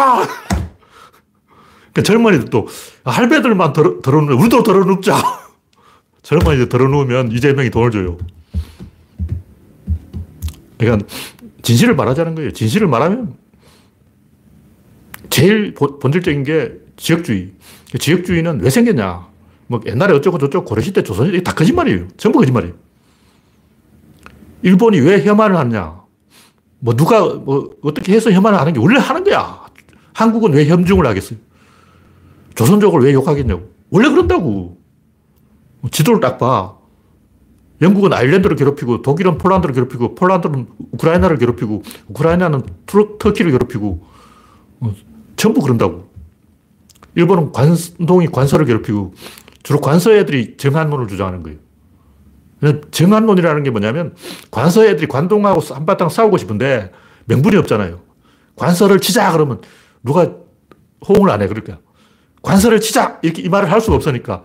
그러니까 1.92 2.02
젊은이들 2.04 2.50
또 2.50 2.68
할배들만 3.04 3.74
들어, 3.74 4.02
들어 4.02 4.20
우리도 4.20 4.64
들어 4.64 4.86
눕자. 4.86 5.16
젊은이들 6.28 6.68
들어 6.68 6.90
누우면 6.90 7.32
이재명이 7.32 7.70
돈을 7.70 7.90
줘요. 7.90 8.18
그러니까 10.78 11.08
진실을 11.62 11.96
말하자는 11.96 12.36
거예요. 12.36 12.52
진실을 12.52 12.86
말하면 12.88 13.36
제일 15.30 15.74
본질적인 15.74 16.44
게 16.44 16.74
지역주의. 16.98 17.54
지역주의는 17.98 18.60
왜 18.60 18.70
생겼냐? 18.70 19.26
뭐 19.68 19.80
옛날에 19.86 20.14
어쩌고 20.16 20.38
저쩌고 20.38 20.66
고려시대 20.66 21.02
조선시대 21.02 21.44
다 21.44 21.54
거짓말이에요. 21.54 22.10
전부 22.18 22.40
거짓말이에요. 22.40 22.76
일본이 24.64 25.00
왜 25.00 25.24
혐한을 25.24 25.56
하느냐? 25.56 26.02
뭐 26.80 26.94
누가 26.94 27.22
뭐 27.36 27.70
어떻게 27.82 28.12
해서 28.12 28.34
혐한을 28.34 28.60
하는 28.60 28.74
게 28.74 28.82
원래 28.82 29.00
하는 29.00 29.24
거야. 29.24 29.66
한국은 30.12 30.52
왜 30.52 30.68
혐중을 30.68 31.08
하겠어요? 31.08 31.40
조선족을 32.56 33.00
왜 33.00 33.14
욕하겠냐고. 33.14 33.72
원래 33.92 34.10
그런다고. 34.10 34.78
지도를 35.92 36.20
딱 36.20 36.38
봐. 36.38 36.76
영국은 37.82 38.12
아일랜드를 38.14 38.56
괴롭히고 38.56 39.04
독일은 39.04 39.38
폴란드를 39.38 39.76
괴롭히고 39.76 40.16
폴란드는 40.16 40.68
우크라이나를 40.94 41.38
괴롭히고 41.38 41.84
우크라이나는 42.08 42.64
터키를 43.20 43.52
괴롭히고 43.52 44.06
어, 44.80 44.94
전부 45.36 45.62
그런다고. 45.62 46.08
일본은 47.16 47.52
관동이 47.52 48.28
관서를 48.28 48.66
괴롭히고 48.66 49.14
주로 49.64 49.82
관서 49.82 50.14
애들이 50.14 50.56
정한론을 50.58 51.08
주장하는 51.08 51.44
거예요. 51.44 51.58
정한론이라는 52.92 53.64
게 53.64 53.70
뭐냐면 53.70 54.16
관서 54.50 54.84
애들이 54.86 55.08
관동하고 55.08 55.62
한바탕 55.62 56.10
싸우고 56.10 56.38
싶은데 56.38 56.92
명분이 57.26 57.56
없잖아요. 57.58 58.00
관서를 58.56 59.00
치자 59.00 59.32
그러면 59.32 59.62
누가 60.04 60.32
호응을 61.08 61.30
안 61.30 61.42
해. 61.42 61.48
그러니까 61.48 61.80
관서를 62.42 62.80
치자 62.82 63.20
이렇게 63.22 63.42
이 63.44 63.50
말을 63.50 63.72
할 63.72 63.82
수가 63.82 63.96
없으니까 63.96 64.44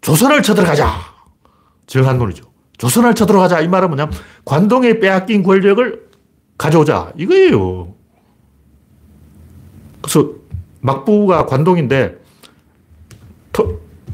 조선을 0.00 0.42
쳐들어가자. 0.42 1.00
정한론이죠. 1.86 2.44
조선을 2.78 3.14
쳐들어가자 3.14 3.60
이 3.60 3.68
말은 3.68 3.88
뭐냐면 3.88 4.14
관동에 4.44 4.98
빼앗긴 5.00 5.42
권력을 5.42 6.08
가져오자 6.56 7.12
이거예요. 7.16 7.94
그래서 10.00 10.32
막부가 10.80 11.46
관동인데 11.46 12.18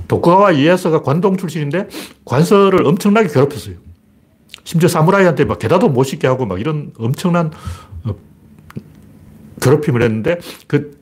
도쿠가와 0.09 0.53
이에야스가 0.53 1.03
관동 1.03 1.37
출신인데 1.37 1.89
관서를 2.25 2.87
엄청나게 2.87 3.29
괴롭혔어요. 3.29 3.77
심지어 4.65 4.89
사무라이한테 4.89 5.45
막 5.45 5.59
게다도 5.59 5.89
못 5.89 6.05
씻게 6.05 6.27
하고 6.27 6.47
막 6.47 6.61
이런 6.61 6.93
엄청난 6.99 7.53
어, 8.05 8.15
괴롭힘을 9.61 10.03
했는데 10.03 10.39
그 10.67 10.99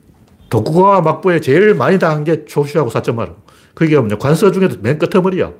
도쿠가와 0.49 1.01
막부에 1.01 1.39
제일 1.39 1.73
많이 1.73 1.97
당한 1.99 2.23
게 2.23 2.45
초시하고 2.45 2.89
사점마루. 2.89 3.35
그게 3.75 3.97
뭐냐. 3.99 4.17
관서 4.17 4.51
중에도 4.51 4.77
맨 4.81 4.97
끝머리야. 4.97 5.51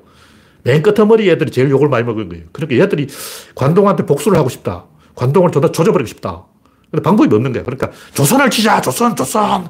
맨 0.63 0.81
끝머리 0.81 1.29
애들이 1.29 1.51
제일 1.51 1.69
욕을 1.69 1.89
많이 1.89 2.03
먹은 2.03 2.29
거예요. 2.29 2.45
그러니까 2.51 2.81
얘들이 2.83 3.07
관동한테 3.53 4.05
복수를 4.05 4.37
하고 4.37 4.49
싶다. 4.49 4.85
관동을 5.13 5.51
더 5.51 5.71
조져버리고 5.71 6.07
싶다. 6.07 6.45
근데 6.89 7.03
방법이 7.03 7.33
없는 7.35 7.53
거야. 7.53 7.63
그러니까 7.63 7.91
조선을 8.13 8.49
치자, 8.49 8.81
조선, 8.81 9.15
조선. 9.15 9.69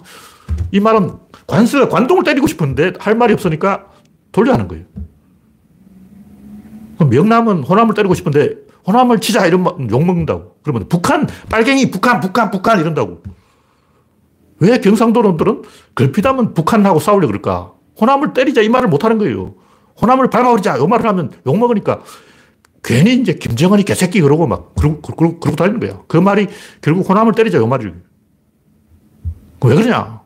이 0.71 0.79
말은 0.79 1.11
관서, 1.47 1.89
관동을 1.89 2.23
때리고 2.23 2.47
싶은데 2.47 2.93
할 2.99 3.15
말이 3.15 3.33
없으니까 3.33 3.87
돌려하는 4.31 4.67
거예요. 4.67 4.85
명남은 6.99 7.63
호남을 7.63 7.93
때리고 7.93 8.13
싶은데 8.13 8.55
호남을 8.87 9.19
치자 9.19 9.45
이런 9.45 9.65
욕먹는다고. 9.91 10.57
그러면 10.63 10.87
북한, 10.87 11.27
빨갱이, 11.49 11.91
북한, 11.91 12.19
북한, 12.19 12.51
북한 12.51 12.79
이런다고. 12.79 13.21
왜 14.59 14.79
경상도놈들은 14.79 15.63
걸핏하면 15.95 16.53
북한하고 16.53 16.99
싸우려 16.99 17.27
그럴까? 17.27 17.74
호남을 17.99 18.33
때리자 18.33 18.61
이 18.61 18.69
말을 18.69 18.89
못 18.89 19.03
하는 19.03 19.17
거예요. 19.17 19.55
호남을 20.01 20.29
밟아버리자 20.29 20.77
이 20.77 20.87
말을 20.87 21.05
하면 21.07 21.31
욕먹으니까 21.45 22.01
괜히 22.83 23.15
이제 23.15 23.33
김정은이 23.33 23.83
개새끼 23.83 24.21
그러고 24.21 24.45
막 24.45 24.75
그러고, 24.75 25.01
그러고, 25.01 25.39
그러고 25.39 25.55
다니는 25.55 25.79
거야. 25.79 26.01
그 26.07 26.17
말이 26.17 26.47
결국 26.81 27.09
호남을 27.09 27.33
때리자 27.33 27.59
이 27.59 27.65
말이에요. 27.65 27.93
왜 29.63 29.75
그러냐? 29.75 30.21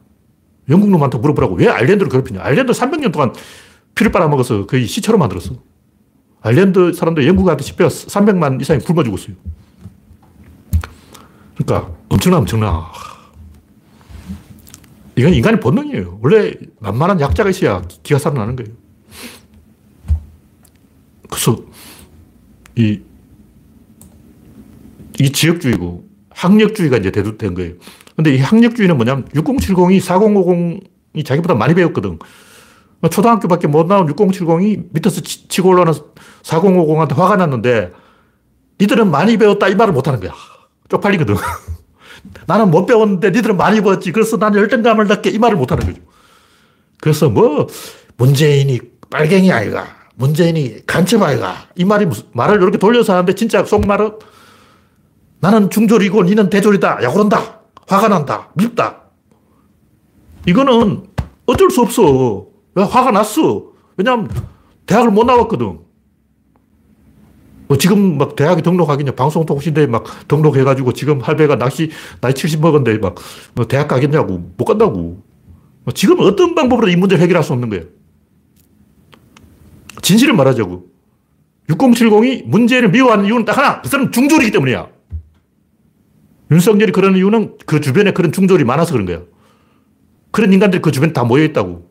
영국 0.70 0.90
놈한테 0.90 1.18
물어보라고. 1.18 1.56
왜 1.56 1.70
아일랜드를 1.70 2.10
괴롭히냐? 2.12 2.42
아일랜드 2.44 2.74
300년 2.74 3.14
동안 3.14 3.34
피를 3.96 4.12
빨아먹어서 4.12 4.66
거의 4.66 4.86
시체로 4.86 5.18
만들었어. 5.18 5.56
아일랜드 6.42 6.94
사람들 6.94 7.28
영국한테 7.28 7.64
집회 7.64 7.86
300만 7.86 8.62
이상이 8.62 8.80
굶어 8.82 9.04
죽었어요. 9.04 9.36
그러니까 11.56 11.92
엄청나, 12.10 12.38
엄청나. 12.40 12.92
이건 15.20 15.34
인간의 15.34 15.60
본능이에요. 15.60 16.20
원래 16.22 16.54
만만한 16.80 17.20
약자가 17.20 17.50
있어야 17.50 17.82
기가 18.04 18.18
살아나는 18.18 18.56
거예요. 18.56 18.72
그래서 21.30 21.58
이, 22.78 23.02
이 25.20 25.30
지역주의고 25.30 26.08
학력주의가 26.30 26.98
이제 26.98 27.12
대두된 27.12 27.54
거예요. 27.54 27.74
근데 28.16 28.34
이 28.34 28.40
학력주의는 28.40 28.96
뭐냐면 28.96 29.26
6070이 29.26 30.00
4050이 30.00 31.26
자기보다 31.26 31.54
많이 31.54 31.74
배웠거든. 31.74 32.18
초등학교밖에 33.12 33.68
못 33.68 33.88
나온 33.88 34.08
6070이 34.08 34.86
밑에서 34.94 35.20
치고 35.20 35.68
올라오는 35.68 35.94
4050한테 36.44 37.14
화가 37.16 37.36
났는데 37.36 37.92
니들은 38.80 39.12
많이 39.12 39.38
배웠다 39.38 39.68
이 39.68 39.76
말을 39.76 39.94
못 39.94 40.08
하는 40.08 40.22
거야. 40.22 40.32
쪽팔리거든. 40.88 41.36
나는 42.48 42.72
못 42.72 42.86
배웠는데 42.86 43.32
니들은 43.32 43.58
많이 43.58 43.82
배웠지. 43.82 44.12
그래서 44.12 44.38
나는 44.38 44.60
열등감을 44.60 45.08
느껴 45.08 45.30
이 45.30 45.38
말을 45.38 45.58
못 45.58 45.72
하는 45.72 45.86
거죠. 45.86 46.02
그래서 47.02 47.30
뭐 47.30 47.68
문재인이 48.18 48.80
빨갱이 49.10 49.52
아이가 49.52 49.88
문재인이 50.16 50.86
간첩 50.86 51.22
아이가 51.24 51.68
이 51.76 51.86
말이 51.86 52.06
무슨 52.06 52.26
말을 52.34 52.62
이렇게 52.62 52.78
돌려서 52.78 53.14
하는데 53.14 53.34
진짜 53.34 53.64
속말은 53.64 54.20
나는 55.40 55.70
중졸이고 55.70 56.24
니는 56.24 56.50
대졸이다. 56.50 57.04
야 57.04 57.12
그런다. 57.12 57.62
화가 57.88 58.10
난다. 58.10 58.50
밉다. 58.54 59.04
이거는 60.46 61.08
어쩔 61.46 61.70
수 61.72 61.82
없어. 61.82 62.46
왜 62.76 62.84
화가 62.84 63.12
났어? 63.12 63.72
왜냐하면 63.98 64.30
대학을 64.86 65.12
못 65.12 65.24
나왔거든. 65.24 65.80
뭐 67.70 67.78
지금 67.78 68.18
막 68.18 68.36
대학에 68.36 68.64
등록하겠냐. 68.64 69.12
방송통신대에 69.12 69.86
막 69.86 70.04
등록해가지고 70.28 70.92
지금 70.94 71.22
할배가 71.22 71.56
낚시 71.58 71.92
나이 72.20 72.34
70 72.34 72.60
먹었는데 72.62 72.98
막 72.98 73.16
뭐 73.54 73.68
대학 73.68 73.88
가겠냐고. 73.88 74.52
못 74.58 74.66
간다고. 74.66 75.24
뭐 75.84 75.94
지금 75.94 76.20
어떤 76.20 76.56
방법으로 76.56 76.90
이 76.90 76.96
문제를 76.96 77.22
해결할 77.22 77.44
수 77.44 77.54
없는 77.54 77.70
거예요. 77.70 77.86
진실을 80.02 80.34
말하자고. 80.34 80.88
6070이 81.70 82.48
문제를 82.48 82.90
미워하는 82.90 83.26
이유는 83.26 83.46
딱 83.46 83.58
하나. 83.58 83.82
그 83.82 83.88
사람은 83.88 84.12
중졸이기 84.12 84.52
때문이야. 84.52 84.88
윤석열이 86.52 86.92
그런 86.92 87.16
이유는 87.16 87.58
그 87.68 87.80
주변에 87.80 88.14
그런 88.14 88.32
중졸이 88.32 88.64
많아서 88.64 88.94
그런 88.94 89.06
거야. 89.06 89.22
그런 90.32 90.52
인간들이 90.52 90.82
그 90.82 90.92
주변에 90.92 91.14
다 91.14 91.24
모여있다고. 91.24 91.88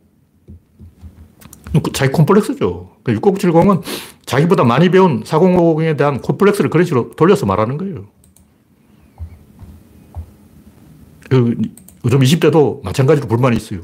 그 1.85 1.93
자기 1.93 2.11
콤플렉스죠. 2.11 2.97
6070은 3.05 3.53
그러니까 3.53 3.83
자기보다 4.29 4.63
많이 4.63 4.91
배운 4.91 5.23
4050에 5.23 5.97
대한 5.97 6.21
콤플렉스를 6.21 6.69
그런 6.69 6.85
식으로 6.85 7.13
돌려서 7.17 7.47
말하는 7.47 7.79
거예요. 7.79 8.09
그 11.31 11.57
요즘 12.05 12.21
20대도 12.21 12.85
마찬가지로 12.85 13.27
불만이 13.27 13.57
있어요. 13.57 13.81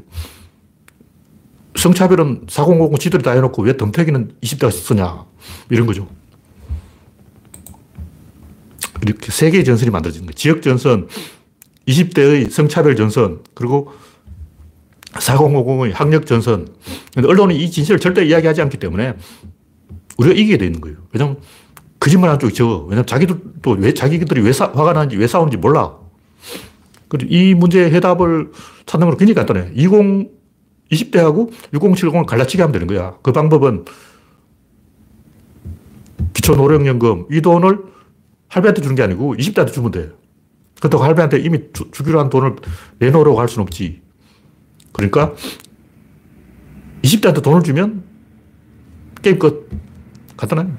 성차별은 1.75 2.45
4050 2.47 2.99
지들이 2.99 3.23
다 3.23 3.31
해놓고 3.31 3.63
왜 3.63 3.75
덤태기는 3.75 4.35
20대가 4.41 4.71
쓰냐. 4.71 5.25
이런 5.71 5.87
거죠. 5.87 6.07
이렇게 9.01 9.31
세 9.31 9.49
개의 9.49 9.65
전선이 9.65 9.89
만들어지는 9.89 10.27
거예요. 10.27 10.35
지역 10.35 10.61
전선, 10.61 11.07
20대의 11.87 12.51
성차별 12.51 12.95
전선, 12.95 13.41
그리고 13.55 13.91
4050의 15.13 15.91
학력 15.93 16.27
전선. 16.27 16.67
언론이 17.17 17.57
이 17.57 17.71
진실을 17.71 17.99
절대 17.99 18.23
이야기하지 18.23 18.61
않기 18.61 18.77
때문에 18.77 19.15
우리가 20.17 20.33
이기게 20.33 20.57
되는 20.57 20.81
거예요. 20.81 20.97
왜냐면 21.11 21.37
거짓말 21.99 22.29
한 22.29 22.39
쪽이 22.39 22.53
적어. 22.53 22.83
왜냐면 22.83 23.05
자기들도 23.05 23.71
왜, 23.71 23.93
자기들이 23.93 24.41
왜 24.41 24.53
사, 24.53 24.65
화가 24.65 24.93
나는지 24.93 25.17
왜 25.17 25.27
싸우는지 25.27 25.57
몰라. 25.57 25.97
그리고 27.07 27.33
이 27.33 27.53
문제의 27.53 27.91
해답을 27.91 28.51
찾는 28.85 29.07
건 29.07 29.17
굉장히 29.17 29.35
간단해. 29.35 29.71
20, 29.75 29.91
20대하고 30.91 31.51
6070을 31.73 32.25
갈라치게 32.25 32.61
하면 32.63 32.71
되는 32.73 32.87
거야. 32.87 33.15
그 33.21 33.31
방법은 33.31 33.85
기초노령연금, 36.33 37.27
이 37.31 37.41
돈을 37.41 37.79
할배한테 38.47 38.81
주는 38.81 38.95
게 38.95 39.03
아니고 39.03 39.35
20대한테 39.35 39.73
주면 39.73 39.91
돼. 39.91 40.11
그렇다고 40.79 41.03
할배한테 41.03 41.39
이미 41.39 41.59
주, 41.73 41.89
주기로 41.91 42.19
한 42.19 42.29
돈을 42.29 42.55
내놓으라고 42.99 43.39
할 43.39 43.47
수는 43.47 43.63
없지. 43.63 44.01
그러니까 44.91 45.33
20대한테 47.01 47.41
돈을 47.41 47.63
주면 47.63 48.03
게임 49.21 49.39
끝. 49.39 49.69
간단해. 50.37 50.71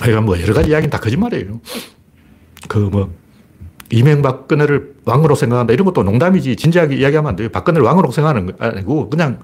하여간 0.00 0.24
뭐 0.24 0.40
여러 0.40 0.54
가지 0.54 0.70
이야기는 0.70 0.90
다 0.90 0.98
거짓말이에요. 0.98 1.60
그 2.68 2.78
뭐, 2.78 3.12
이명박근혜를 3.90 4.96
왕으로 5.04 5.34
생각한다 5.34 5.72
이런 5.72 5.86
것도 5.86 6.02
농담이지 6.02 6.56
진지하게 6.56 6.96
이야기하면 6.96 7.30
안 7.30 7.36
돼요. 7.36 7.48
박근혜를 7.48 7.84
왕으로 7.86 8.10
생각하는 8.10 8.46
거 8.46 8.64
아니고 8.64 9.08
그냥 9.08 9.40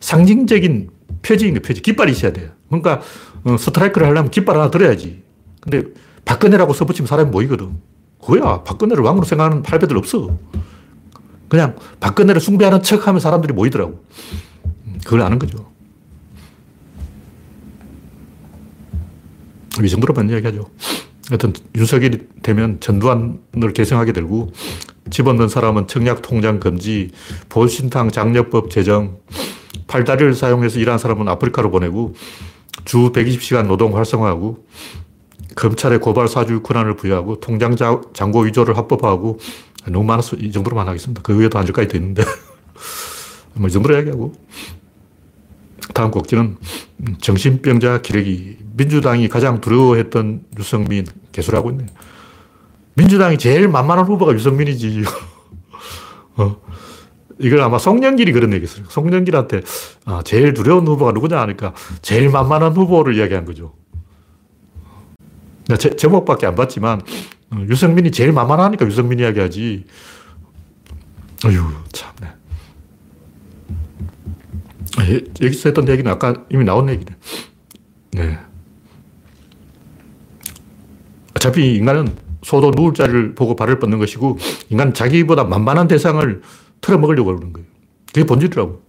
상징적인 0.00 0.90
표지인 1.22 1.54
거 1.54 1.60
표지. 1.60 1.82
깃발이 1.82 2.12
있어야 2.12 2.32
돼요. 2.32 2.50
그러니까 2.68 3.02
어, 3.44 3.56
스트라이크를 3.56 4.06
하려면 4.08 4.30
깃발 4.30 4.56
하나 4.56 4.70
들어야지. 4.70 5.22
근데 5.60 5.84
박근혜라고 6.24 6.72
써붙이면 6.72 7.06
사람이 7.06 7.30
모이거든. 7.30 7.76
그거야. 8.20 8.62
박근혜를 8.62 9.04
왕으로 9.04 9.24
생각하는 9.24 9.62
팔배들 9.62 9.96
없어. 9.96 10.36
그냥 11.52 11.76
박근혜를 12.00 12.40
숭배하는 12.40 12.82
척 12.82 13.06
하면 13.06 13.20
사람들이 13.20 13.52
모이더라고. 13.52 14.02
음, 14.86 14.98
그걸 15.04 15.20
아는 15.20 15.38
거죠. 15.38 15.70
이 19.84 19.86
정도로만 19.86 20.30
이야기하죠. 20.30 20.70
하여튼 21.28 21.52
윤석열이 21.74 22.20
되면 22.42 22.80
전두환을 22.80 23.74
개성하게 23.74 24.12
되고 24.12 24.50
집어넣은 25.10 25.48
사람은 25.48 25.88
청약 25.88 26.22
통장 26.22 26.58
금지, 26.58 27.10
보신탕 27.50 28.12
장려법 28.12 28.70
제정, 28.70 29.18
팔다리를 29.88 30.32
사용해서 30.32 30.78
일하는 30.78 30.96
사람은 30.96 31.28
아프리카로 31.28 31.70
보내고 31.70 32.14
주 32.86 33.12
120시간 33.12 33.66
노동 33.66 33.94
활성화하고 33.94 34.64
검찰의 35.54 36.00
고발 36.00 36.28
사주 36.28 36.62
권한을 36.62 36.96
부여하고 36.96 37.40
통장 37.40 37.76
잔고 37.76 38.40
위조를 38.40 38.78
합법화하고 38.78 39.38
너무 39.88 40.04
많아서 40.04 40.36
이 40.36 40.52
정도로만 40.52 40.86
하겠습니다. 40.88 41.22
그 41.22 41.38
위에도 41.38 41.58
한 41.58 41.66
줄까지 41.66 41.88
더 41.88 41.96
있는데 41.98 42.24
뭐 43.54 43.68
이 43.68 43.72
정도로 43.72 43.94
이야기하고 43.94 44.32
다음 45.94 46.10
곡지는 46.10 46.56
정신병자 47.20 48.02
기레기 48.02 48.58
민주당이 48.74 49.28
가장 49.28 49.60
두려워했던 49.60 50.44
유승민 50.58 51.06
개수라고 51.32 51.70
있네. 51.70 51.86
민주당이 52.94 53.38
제일 53.38 53.68
만만한 53.68 54.06
후보가 54.06 54.32
유승민이지. 54.34 55.02
어. 56.36 56.56
이걸 57.38 57.60
아마 57.60 57.78
송영길이 57.78 58.32
그런 58.32 58.52
얘기 58.52 58.64
했어요. 58.64 58.84
송영길한테 58.88 59.62
아, 60.04 60.22
제일 60.24 60.54
두려운 60.54 60.86
후보가 60.86 61.12
누구냐 61.12 61.40
하니까 61.40 61.74
제일 62.00 62.30
만만한 62.30 62.72
후보를 62.72 63.16
이야기한 63.16 63.44
거죠. 63.44 63.74
제, 65.78 65.96
제목밖에 65.96 66.46
안 66.46 66.54
봤지만 66.54 67.00
어, 67.00 67.06
유승민이 67.68 68.10
제일 68.10 68.32
만만하니까 68.32 68.86
유승민 68.86 69.18
이야기 69.18 69.40
하지. 69.40 69.84
어휴, 71.44 71.60
참네. 71.92 72.32
아, 74.98 75.08
여기서 75.42 75.68
했던 75.70 75.88
얘기는 75.88 76.10
아까 76.10 76.44
이미 76.50 76.64
나온 76.64 76.88
얘기네. 76.88 77.16
네. 78.12 78.38
어차피 81.36 81.74
인간은 81.74 82.14
소도 82.42 82.70
누울 82.70 82.94
자리를 82.94 83.34
보고 83.34 83.56
발을 83.56 83.78
뻗는 83.78 83.98
것이고, 83.98 84.38
인간 84.70 84.94
자기보다 84.94 85.44
만만한 85.44 85.88
대상을 85.88 86.42
틀어먹으려고 86.80 87.30
그러는 87.30 87.52
거예요. 87.52 87.66
그게 88.06 88.24
본질이라고. 88.24 88.82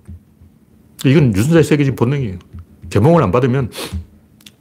이건 1.05 1.35
유전자에 1.35 1.63
새겨진 1.63 1.95
본능이에요. 1.95 2.39
개몽을 2.89 3.23
안 3.23 3.31
받으면 3.31 3.71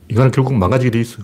인간은 0.08 0.30
결국 0.30 0.54
망가지게 0.54 0.90
돼 0.90 1.00
있어. 1.00 1.22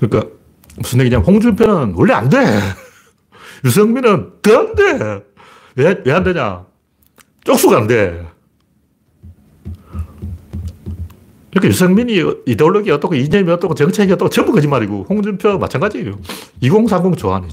그러니까 0.00 0.30
무슨 0.76 1.00
얘기냐면 1.00 1.26
홍준표는 1.26 1.94
원래 1.96 2.14
안 2.14 2.28
돼. 2.28 2.38
유승민은 3.64 4.32
더 4.42 4.58
안 4.58 4.74
돼. 4.74 5.24
왜, 5.76 6.02
왜 6.04 6.12
안 6.12 6.24
되냐? 6.24 6.66
쪽수가 7.44 7.76
안 7.78 7.86
돼. 7.86 8.26
이렇게 11.52 11.68
유승민이 11.68 12.42
이데올로기 12.46 12.90
어떻고 12.90 13.14
이념이 13.14 13.50
어떻고 13.50 13.74
정책이 13.74 14.12
어떻고 14.12 14.28
전부 14.30 14.52
거짓말이고 14.52 15.06
홍준표 15.08 15.58
마찬가지예요. 15.58 16.18
2030 16.60 17.16
좋아하네. 17.18 17.48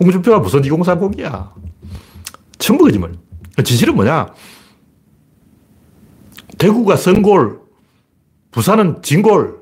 홍준표가 0.00 0.40
무슨 0.40 0.62
2030이야. 0.62 1.52
전부 2.58 2.84
거짓말. 2.84 3.12
진실은 3.64 3.94
뭐냐? 3.96 4.28
대구가 6.58 6.96
성골, 6.96 7.60
부산은 8.50 9.02
진골, 9.02 9.58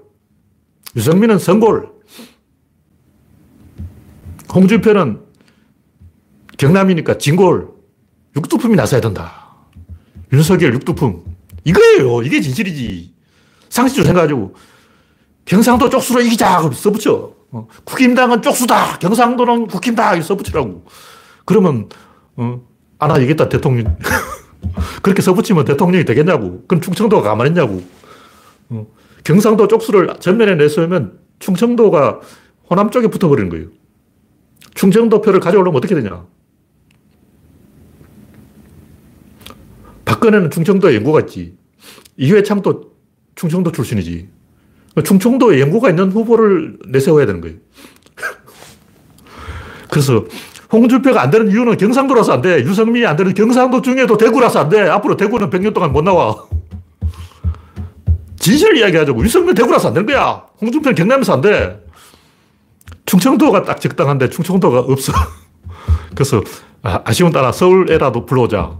유승민은 0.96 1.38
성골, 1.38 1.90
홍준표는 4.56 5.20
경남이니까 6.56 7.18
진골, 7.18 7.68
육두품이 8.34 8.74
나서야 8.74 9.02
된다. 9.02 9.54
윤석열 10.32 10.72
육두품. 10.72 11.24
이거예요. 11.64 12.22
이게 12.22 12.40
진실이지. 12.40 13.14
상식적으로 13.68 14.06
생각하고 14.06 14.54
경상도 15.44 15.90
쪽수로 15.90 16.22
이기자. 16.22 16.60
그럼 16.60 16.72
써붙여. 16.72 17.34
어, 17.50 17.68
국힘당은 17.84 18.40
쪽수다. 18.40 18.98
경상도는 18.98 19.66
국힘다. 19.66 20.20
써붙이라고. 20.22 20.86
그러면, 21.44 21.90
어, 22.36 22.62
안 22.98 23.10
하겠다, 23.10 23.50
대통령. 23.50 23.98
그렇게 25.02 25.20
써붙이면 25.20 25.66
대통령이 25.66 26.06
되겠냐고. 26.06 26.64
그럼 26.66 26.80
충청도가 26.80 27.28
가만히 27.28 27.50
있냐고. 27.50 27.82
어, 28.70 28.86
경상도 29.22 29.68
쪽수를 29.68 30.16
전면에 30.18 30.54
내세우면 30.54 31.18
충청도가 31.40 32.20
호남 32.70 32.90
쪽에 32.90 33.08
붙어버리는 33.08 33.50
거예요. 33.50 33.66
충청도 34.76 35.22
표를 35.22 35.40
가져오려면 35.40 35.78
어떻게 35.78 35.94
되냐. 35.94 36.24
박근혜는 40.04 40.50
충청도에 40.50 40.94
연고가 40.96 41.20
있지. 41.20 41.56
이회창도 42.16 42.92
충청도 43.34 43.72
출신이지. 43.72 44.28
충청도에 45.02 45.60
연고가 45.60 45.90
있는 45.90 46.12
후보를 46.12 46.78
내세워야 46.88 47.26
되는 47.26 47.40
거예요. 47.40 47.56
그래서 49.90 50.24
홍준표가 50.72 51.22
안 51.22 51.30
되는 51.30 51.50
이유는 51.50 51.76
경상도라서 51.78 52.32
안 52.34 52.42
돼. 52.42 52.60
유성민이 52.60 53.06
안 53.06 53.16
되는 53.16 53.32
경상도 53.34 53.82
중에도 53.82 54.16
대구라서 54.16 54.60
안 54.60 54.68
돼. 54.68 54.80
앞으로 54.80 55.16
대구는 55.16 55.50
100년 55.50 55.74
동안 55.74 55.92
못 55.92 56.02
나와. 56.02 56.36
진실을 58.38 58.76
이야기하자고. 58.78 59.24
유성민 59.24 59.54
대구라서 59.54 59.88
안 59.88 59.94
되는 59.94 60.06
거야. 60.06 60.44
홍준표는 60.60 60.94
경남에서 60.94 61.34
안 61.34 61.40
돼. 61.40 61.85
충청도가 63.06 63.62
딱 63.62 63.80
적당한데 63.80 64.28
충청도가 64.30 64.80
없어. 64.80 65.12
그래서 66.14 66.42
아, 66.82 67.00
아쉬운 67.04 67.32
따라 67.32 67.52
서울에라도 67.52 68.26
불러오자. 68.26 68.78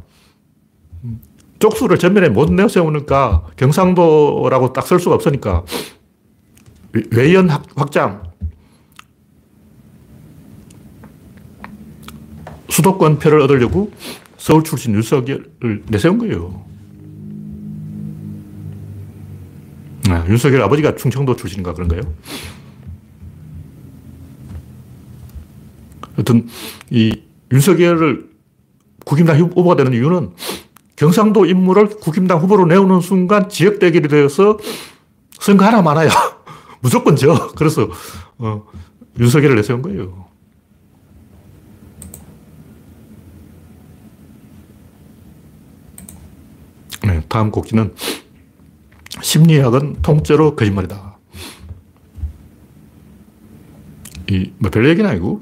쪽수를 1.59 1.99
전면에 1.99 2.29
못 2.29 2.53
내세우니까 2.53 3.47
경상도라고 3.57 4.73
딱 4.73 4.87
쓸 4.87 5.01
수가 5.01 5.15
없으니까 5.15 5.65
외연 7.13 7.49
확장, 7.77 8.23
수도권 12.69 13.19
표를 13.19 13.41
얻으려고 13.41 13.91
서울 14.37 14.63
출신 14.65 14.95
윤석열을 14.95 15.85
내세운 15.89 16.19
거예요. 16.19 16.65
아, 20.09 20.25
윤석열 20.29 20.63
아버지가 20.63 20.95
충청도 20.95 21.37
출신인가 21.37 21.73
그런가요? 21.73 22.03
여튼, 26.19 26.49
이 26.91 27.23
윤석열을 27.53 28.29
국힘당 29.05 29.39
후보가 29.39 29.77
되는 29.77 29.93
이유는 29.93 30.33
경상도 30.97 31.47
인물을 31.47 31.89
국힘당 32.01 32.39
후보로 32.41 32.67
내오는 32.67 33.01
순간 33.01 33.49
지역 33.49 33.79
대결이 33.79 34.09
되어서 34.09 34.59
선거 35.39 35.65
하나 35.65 35.83
많아야 35.83 36.11
무조건 36.81 37.15
져. 37.17 37.53
그래서 37.55 37.89
어, 38.39 38.65
윤석열을 39.19 39.57
내세운 39.57 39.83
거예요. 39.83 40.27
네, 47.05 47.23
다음 47.29 47.51
곡지는 47.51 47.95
심리학은 49.23 50.03
통째로 50.03 50.57
거짓말이다. 50.57 51.19
이, 54.29 54.51
뭐, 54.59 54.71
별 54.71 54.89
얘기는 54.89 55.09
아니고, 55.09 55.41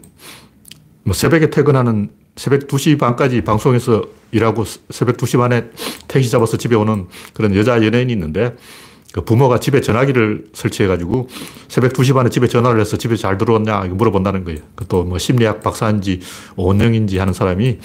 뭐, 1.05 1.15
새벽에 1.15 1.51
퇴근하는 1.51 2.11
새벽 2.37 2.67
2시 2.67 2.99
반까지 2.99 3.43
방송에서 3.43 4.05
일하고 4.33 4.65
새벽 4.91 5.17
2시 5.17 5.39
반에 5.39 5.67
택시 6.09 6.31
잡아서 6.31 6.57
집에 6.57 6.75
오는 6.75 7.07
그런 7.33 7.55
여자 7.55 7.77
연예인이 7.85 8.13
있는데 8.13 8.57
그 9.13 9.21
부모가 9.21 9.61
집에 9.61 9.81
전화기를 9.81 10.47
설치해가지고 10.53 11.29
새벽 11.69 11.93
2시 11.93 12.15
반에 12.15 12.31
집에 12.31 12.49
전화를 12.49 12.81
해서 12.81 12.97
집에 12.97 13.15
잘 13.15 13.39
들어왔냐 13.39 13.83
물어본다는 13.83 14.43
거예요. 14.43 14.59
그것도 14.75 15.05
뭐 15.05 15.19
심리학 15.19 15.63
박사인지 15.63 16.21
원영인지 16.57 17.19
하는 17.19 17.33
사람이 17.33 17.79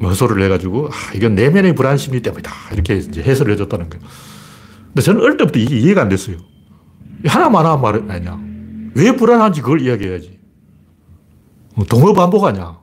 뭐 0.00 0.10
허소를 0.10 0.42
해가지고 0.42 0.88
아, 0.88 1.14
이건 1.14 1.36
내면의 1.36 1.76
불안 1.76 1.96
심리 1.96 2.20
때문이다. 2.22 2.50
이렇게 2.72 2.96
이제 2.96 3.22
해설을 3.22 3.52
해줬다는 3.52 3.88
거예요. 3.88 4.04
근데 4.88 5.00
저는 5.00 5.22
어릴 5.22 5.36
때부터 5.36 5.60
이게 5.60 5.78
이해가 5.78 6.02
안 6.02 6.08
됐어요. 6.08 6.38
하나만 7.24 7.64
하나 7.64 7.76
말 7.76 8.02
아니냐. 8.10 8.40
왜 8.96 9.14
불안한지 9.14 9.60
그걸 9.60 9.80
이야기해야지. 9.80 10.41
뭐 11.74 11.84
동어 11.86 12.12
반복 12.12 12.44
아니야. 12.44 12.82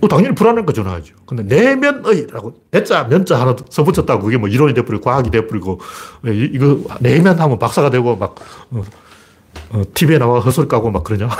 뭐 0.00 0.08
당연히 0.08 0.34
불안한 0.34 0.66
거 0.66 0.72
전화하죠. 0.72 1.14
근데 1.26 1.42
내면의라고 1.42 2.54
대자, 2.70 3.04
면자 3.04 3.40
하나 3.40 3.56
써붙였다고 3.68 4.22
그게 4.24 4.36
뭐 4.36 4.48
이론이 4.48 4.74
돼버리고 4.74 5.02
과학이 5.04 5.30
돼버리고 5.30 5.80
이거 6.24 6.80
내면 7.00 7.38
하면 7.38 7.58
박사가 7.58 7.90
되고 7.90 8.16
막 8.16 8.36
어, 8.70 8.82
어, 9.70 9.82
TV에 9.94 10.18
나와 10.18 10.40
헛소리 10.40 10.68
까고 10.68 10.90
막 10.90 11.02
그러냐. 11.04 11.28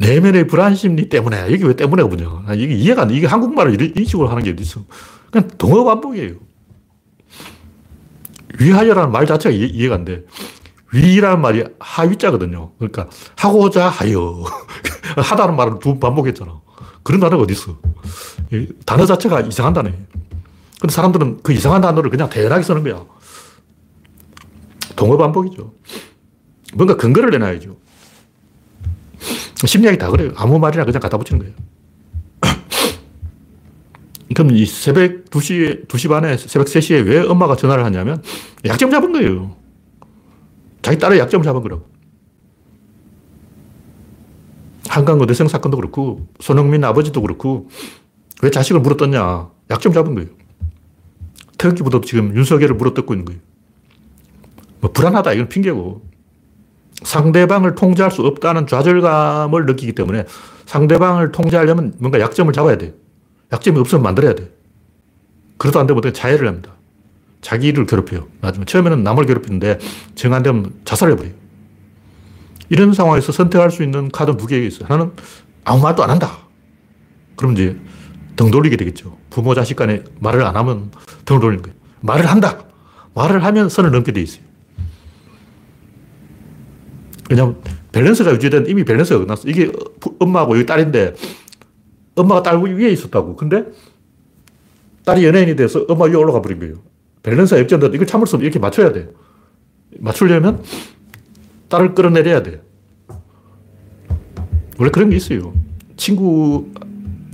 내면의 0.00 0.46
불안 0.46 0.74
심리 0.74 1.08
때문에 1.08 1.46
이게 1.50 1.64
왜 1.64 1.74
때문에가 1.74 2.08
뭐냐. 2.08 2.54
이게 2.54 2.74
이해가 2.74 3.02
안 3.02 3.08
돼. 3.08 3.14
이게 3.14 3.26
한국말을 3.26 3.80
이런 3.80 4.04
식으로 4.04 4.28
하는 4.28 4.42
게 4.42 4.50
어디 4.50 4.62
있어. 4.62 4.80
그냥 5.30 5.48
동어 5.56 5.84
반복이에요. 5.84 6.34
위하여라는 8.58 9.12
말 9.12 9.26
자체가 9.26 9.54
이해, 9.54 9.88
가안 9.88 10.04
돼. 10.04 10.24
위라는 10.92 11.40
말이 11.40 11.64
하위자거든요. 11.78 12.72
그러니까 12.78 13.08
하고자 13.36 13.88
하여. 13.88 14.42
하다는 15.16 15.56
말을 15.56 15.78
두 15.80 15.98
번 15.98 16.00
반복했잖아. 16.00 16.60
그런 17.02 17.20
단어가 17.20 17.42
어디 17.42 17.52
있어? 17.52 17.76
단어 18.84 19.06
자체가 19.06 19.40
이상한 19.42 19.72
단어예요. 19.72 19.96
근데 20.80 20.92
사람들은 20.92 21.40
그 21.42 21.52
이상한 21.52 21.80
단어를 21.80 22.10
그냥 22.10 22.28
대연하게 22.28 22.62
쓰는 22.62 22.82
거야. 22.82 23.04
동어 24.94 25.16
반복이죠. 25.16 25.72
뭔가 26.74 26.96
근거를 26.96 27.30
내놔야죠. 27.30 27.76
심리학이 29.64 29.98
다 29.98 30.10
그래요. 30.10 30.32
아무 30.36 30.58
말이나 30.58 30.84
그냥 30.84 31.00
갖다 31.00 31.16
붙이는 31.16 31.40
거예요. 31.40 31.54
그럼 34.34 34.50
이 34.54 34.66
새벽 34.66 35.24
2시, 35.30 35.88
2시 35.88 36.08
반에, 36.08 36.36
새벽 36.36 36.66
3시에 36.66 37.06
왜 37.06 37.20
엄마가 37.20 37.56
전화를 37.56 37.84
하냐면 37.84 38.22
약점 38.64 38.90
잡은 38.90 39.12
거예요. 39.12 39.56
자기 40.86 40.98
딸의 41.00 41.18
약점을 41.18 41.44
잡은 41.44 41.62
거라고. 41.62 41.84
한강 44.88 45.20
어대생 45.20 45.48
사건도 45.48 45.78
그렇고, 45.78 46.28
손흥민 46.38 46.84
아버지도 46.84 47.22
그렇고, 47.22 47.68
왜 48.40 48.52
자식을 48.52 48.80
물어뜯냐. 48.82 49.50
약점 49.70 49.92
잡은 49.92 50.14
거예요. 50.14 50.28
태극기보다도 51.58 52.04
지금 52.06 52.36
윤석열을 52.36 52.76
물어뜯고 52.76 53.14
있는 53.14 53.24
거예요. 53.24 53.40
뭐 54.78 54.92
불안하다. 54.92 55.32
이건 55.32 55.48
핑계고. 55.48 56.02
상대방을 57.02 57.74
통제할 57.74 58.12
수 58.12 58.22
없다는 58.22 58.68
좌절감을 58.68 59.66
느끼기 59.66 59.92
때문에 59.92 60.24
상대방을 60.66 61.32
통제하려면 61.32 61.94
뭔가 61.98 62.20
약점을 62.20 62.52
잡아야 62.52 62.78
돼. 62.78 62.94
약점이 63.52 63.76
없으면 63.80 64.04
만들어야 64.04 64.36
돼. 64.36 64.52
그래도 65.56 65.80
안 65.80 65.88
되면 65.88 66.00
자해를 66.12 66.46
합니다. 66.46 66.75
자기를 67.46 67.86
괴롭혀요. 67.86 68.26
나중에 68.40 68.64
처음에는 68.64 69.04
남을 69.04 69.24
괴롭히는데 69.26 69.78
정 70.16 70.32
안 70.32 70.42
되면 70.42 70.72
자살해버려요. 70.84 71.32
이런 72.70 72.92
상황에서 72.92 73.30
선택할 73.30 73.70
수 73.70 73.84
있는 73.84 74.08
카드는 74.10 74.36
두 74.36 74.48
개가 74.48 74.66
있어요. 74.66 74.86
하나는 74.88 75.12
아무 75.64 75.80
말도 75.80 76.02
안 76.02 76.10
한다. 76.10 76.38
그럼 77.36 77.52
이제 77.52 77.76
등 78.34 78.50
돌리게 78.50 78.76
되겠죠. 78.76 79.16
부모 79.30 79.54
자식 79.54 79.76
간에 79.76 80.02
말을 80.18 80.44
안 80.44 80.56
하면 80.56 80.90
등을 81.24 81.40
돌리는 81.40 81.62
거예요. 81.62 81.76
말을 82.00 82.26
한다. 82.26 82.64
말을 83.14 83.44
하면 83.44 83.68
선을 83.68 83.92
넘게 83.92 84.10
돼 84.10 84.22
있어요. 84.22 84.42
왜냐하면 87.30 87.62
밸런스가 87.92 88.32
유지된 88.32 88.66
이미 88.66 88.84
밸런스가 88.84 89.20
끝났어. 89.20 89.48
이게 89.48 89.70
엄마하고 90.18 90.56
여기 90.56 90.66
딸인데 90.66 91.14
엄마가 92.16 92.42
딸 92.42 92.60
위에 92.60 92.90
있었다고. 92.90 93.36
근데 93.36 93.66
딸이 95.04 95.24
연예인이 95.24 95.54
돼서 95.54 95.84
엄마 95.88 96.06
위에 96.06 96.14
올라가 96.16 96.42
버린 96.42 96.58
거예요. 96.58 96.95
밸런스가 97.26 97.60
역전돼 97.60 97.88
이걸 97.88 98.06
참을 98.06 98.26
수 98.26 98.36
없어. 98.36 98.44
이렇게 98.44 98.60
맞춰야 98.60 98.92
돼. 98.92 99.08
맞추려면 99.98 100.62
딸을 101.68 101.94
끌어내려야 101.94 102.42
돼. 102.44 102.62
원래 104.78 104.90
그런 104.92 105.10
게 105.10 105.16
있어요. 105.16 105.52
친구 105.96 106.70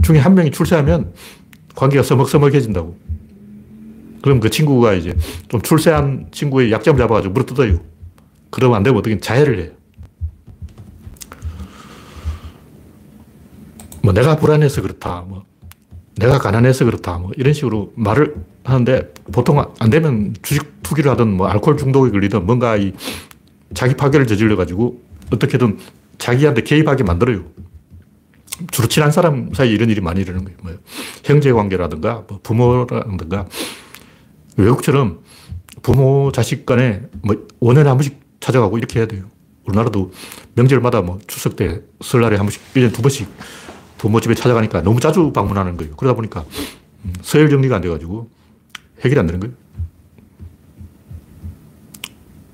중에 0.03 0.19
한 0.19 0.35
명이 0.35 0.51
출세하면 0.51 1.13
관계가 1.75 2.03
서먹서먹해진다고. 2.03 2.97
그럼 4.23 4.41
그 4.41 4.49
친구가 4.49 4.95
이제 4.95 5.15
좀 5.49 5.61
출세한 5.61 6.29
친구의 6.31 6.73
약점을 6.73 6.99
잡아가지고 6.99 7.35
물어 7.35 7.45
뜯어요. 7.45 7.81
그러면 8.51 8.79
안 8.79 8.83
되면 8.83 8.99
어떻게 8.99 9.19
자해를 9.19 9.61
해요. 9.61 9.73
뭐 14.03 14.15
내가 14.15 14.37
불안해서 14.37 14.81
그렇다. 14.81 15.23
뭐 15.29 15.45
내가 16.17 16.39
가난해서 16.39 16.87
그렇다. 16.87 17.19
뭐 17.19 17.33
이런 17.37 17.53
식으로 17.53 17.93
말을 17.95 18.52
하는데 18.65 19.13
보통 19.33 19.65
안 19.79 19.91
되면 19.91 20.35
주식 20.43 20.83
투기를 20.83 21.11
하든 21.13 21.37
뭐 21.37 21.49
알코올 21.49 21.77
중독에 21.77 22.11
걸리든 22.11 22.47
뭔가 22.47 22.77
이 22.77 22.93
자기 23.75 23.95
파괴를 23.95 24.27
저질러 24.27 24.57
가지고 24.57 25.03
어떻게든 25.33 25.79
자기한테 26.19 26.63
개입하게 26.63 27.05
만들어요. 27.05 27.45
주로 28.71 28.87
친한 28.87 29.11
사람 29.11 29.53
사이 29.55 29.71
이런 29.71 29.91
일이 29.91 30.01
많이 30.01 30.21
일어나는 30.21 30.45
거예요. 30.45 30.59
뭐 30.63 30.75
형제 31.25 31.53
관계라든가 31.53 32.25
뭐 32.29 32.41
부모라든가 32.43 33.47
외국처럼 34.57 35.21
부모 35.83 36.31
자식 36.33 36.67
간에 36.67 37.03
뭐 37.23 37.37
5년에 37.61 37.85
한 37.85 37.97
번씩 37.97 38.21
찾아가고 38.41 38.79
이렇게 38.79 39.01
해야 39.01 39.07
돼요. 39.07 39.25
우리나라도 39.65 40.13
명절마다 40.55 41.03
뭐 41.03 41.19
추석 41.27 41.57
때 41.57 41.81
설날에 42.01 42.37
한 42.37 42.47
번씩 42.47 42.61
1년에 42.75 42.93
두 42.93 43.03
번씩 43.03 43.29
부모 43.99 44.21
집에 44.21 44.35
찾아가니까 44.35 44.83
너무 44.83 45.01
자주 45.01 45.33
방문하는 45.33 45.77
거예요. 45.77 45.95
그러다 45.97 46.15
보니까 46.15 46.45
음, 47.05 47.13
서열 47.23 47.51
정리가 47.51 47.77
안 47.77 47.83
돼가지고 47.83 48.31
해결이 49.05 49.21
안 49.21 49.27
되는 49.27 49.41
거예요. 49.41 49.55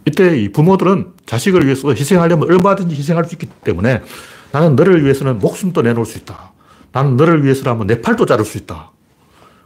이때 0.06 0.40
이 0.40 0.50
부모들은 0.50 1.12
자식을 1.26 1.66
위해서 1.66 1.90
희생하려면 1.90 2.50
얼마든지 2.50 2.94
희생할 2.94 3.26
수 3.26 3.34
있기 3.34 3.46
때문에 3.62 4.02
나는 4.52 4.74
너를 4.74 5.04
위해서는 5.04 5.38
목숨도 5.38 5.82
내놓을 5.82 6.06
수 6.06 6.18
있다. 6.18 6.52
나는 6.92 7.16
너를 7.16 7.44
위해서라면 7.44 7.86
내 7.86 8.00
팔도 8.00 8.24
자를 8.24 8.44
수 8.44 8.56
있다. 8.56 8.92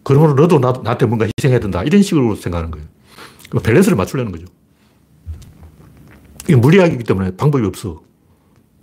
그러므로 0.03 0.35
너도 0.35 0.59
나, 0.59 0.73
나한테 0.83 1.07
뭔가 1.07 1.27
희생해야 1.38 1.61
된다. 1.61 1.85
이런 1.85 2.03
식으로 2.03 2.35
생각하는 2.35 2.73
거예요. 2.73 2.87
밸런스를 3.62 3.97
맞추려는 3.97 4.33
거죠. 4.33 4.47
이게 6.45 6.57
물리학이기 6.57 7.05
때문에 7.05 7.37
방법이 7.37 7.64
없어. 7.64 8.03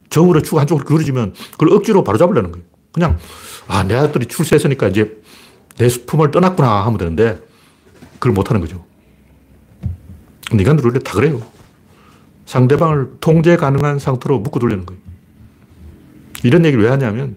저울의 0.10 0.44
축 0.44 0.58
한쪽으로 0.58 0.86
기울어지면 0.86 1.34
그걸 1.52 1.74
억지로 1.74 2.04
바로잡으려는 2.04 2.52
거예요. 2.52 2.66
그냥, 2.94 3.18
아, 3.68 3.84
내 3.84 3.96
아들이 3.96 4.26
출세했으니까 4.26 4.88
이제 4.88 5.22
내 5.78 5.88
품을 5.88 6.32
떠났구나 6.32 6.86
하면 6.86 6.98
되는데, 6.98 7.40
그걸 8.20 8.34
못 8.34 8.50
하는 8.50 8.62
거죠. 8.62 8.86
근데 10.50 10.64
인간들 10.64 10.86
원래 10.86 11.00
다 11.00 11.14
그래요. 11.14 11.42
상대방을 12.46 13.18
통제 13.22 13.56
가능한 13.56 14.00
상태로 14.00 14.40
묶어두려는 14.40 14.86
거예요. 14.86 15.02
이런 16.44 16.66
얘기를 16.66 16.84
왜 16.84 16.90
하냐면, 16.90 17.36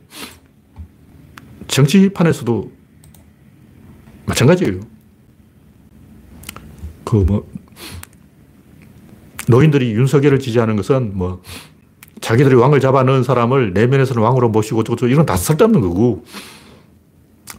정치판에서도 1.69 2.73
마찬가지예요. 4.27 4.81
그 7.05 7.17
뭐, 7.17 7.49
노인들이 9.49 9.93
윤석열을 9.93 10.39
지지하는 10.39 10.77
것은 10.77 11.17
뭐, 11.17 11.43
자기들이 12.21 12.55
왕을 12.55 12.81
잡아넣은 12.81 13.25
사람을 13.25 13.75
내면에서는 13.75 14.23
왕으로 14.23 14.49
모시고 14.49 14.85
저거 14.85 15.09
이런 15.09 15.27
다 15.27 15.37
쓸데없는 15.37 15.81
거고 15.81 16.25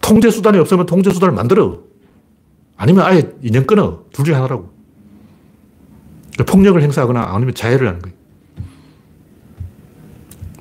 통제 0.01 0.31
수단이 0.31 0.57
없으면 0.57 0.85
통제 0.85 1.11
수단을 1.11 1.35
만들어. 1.35 1.81
아니면 2.77 3.05
아예 3.05 3.31
인연 3.41 3.65
끊어. 3.65 4.03
둘 4.11 4.25
중에 4.25 4.35
하나라고. 4.35 4.73
그러니까 6.33 6.51
폭력을 6.51 6.81
행사하거나 6.81 7.21
아니면 7.33 7.53
자해를 7.53 7.87
하는 7.87 8.01
거예요. 8.01 8.17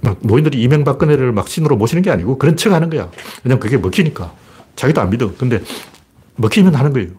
막 0.03 0.18
노인들이 0.20 0.61
이명박근혜를 0.62 1.33
막 1.33 1.48
신으로 1.48 1.77
모시는 1.77 2.03
게 2.03 2.11
아니고 2.11 2.38
그런 2.38 2.57
척 2.57 2.72
하는 2.72 2.90
거야. 2.90 3.11
왜냐면 3.44 3.61
그게 3.61 3.77
먹히니까. 3.79 4.35
자기도 4.75 5.01
안 5.01 5.11
믿어. 5.11 5.33
근데 5.37 5.62
먹히면 6.37 6.75
하는 6.75 6.92
거예요. 6.92 7.11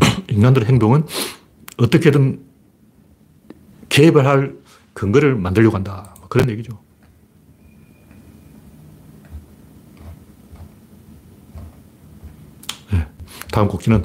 인간들의 0.28 0.68
행동은 0.68 1.04
어떻게든 1.76 2.40
개입을 3.88 4.26
할 4.26 4.54
근거를 4.94 5.34
만들려고 5.34 5.76
한다. 5.76 6.14
뭐 6.18 6.28
그런 6.28 6.48
얘기죠. 6.50 6.78
네. 12.90 13.06
다음 13.52 13.68
곡지는 13.68 14.04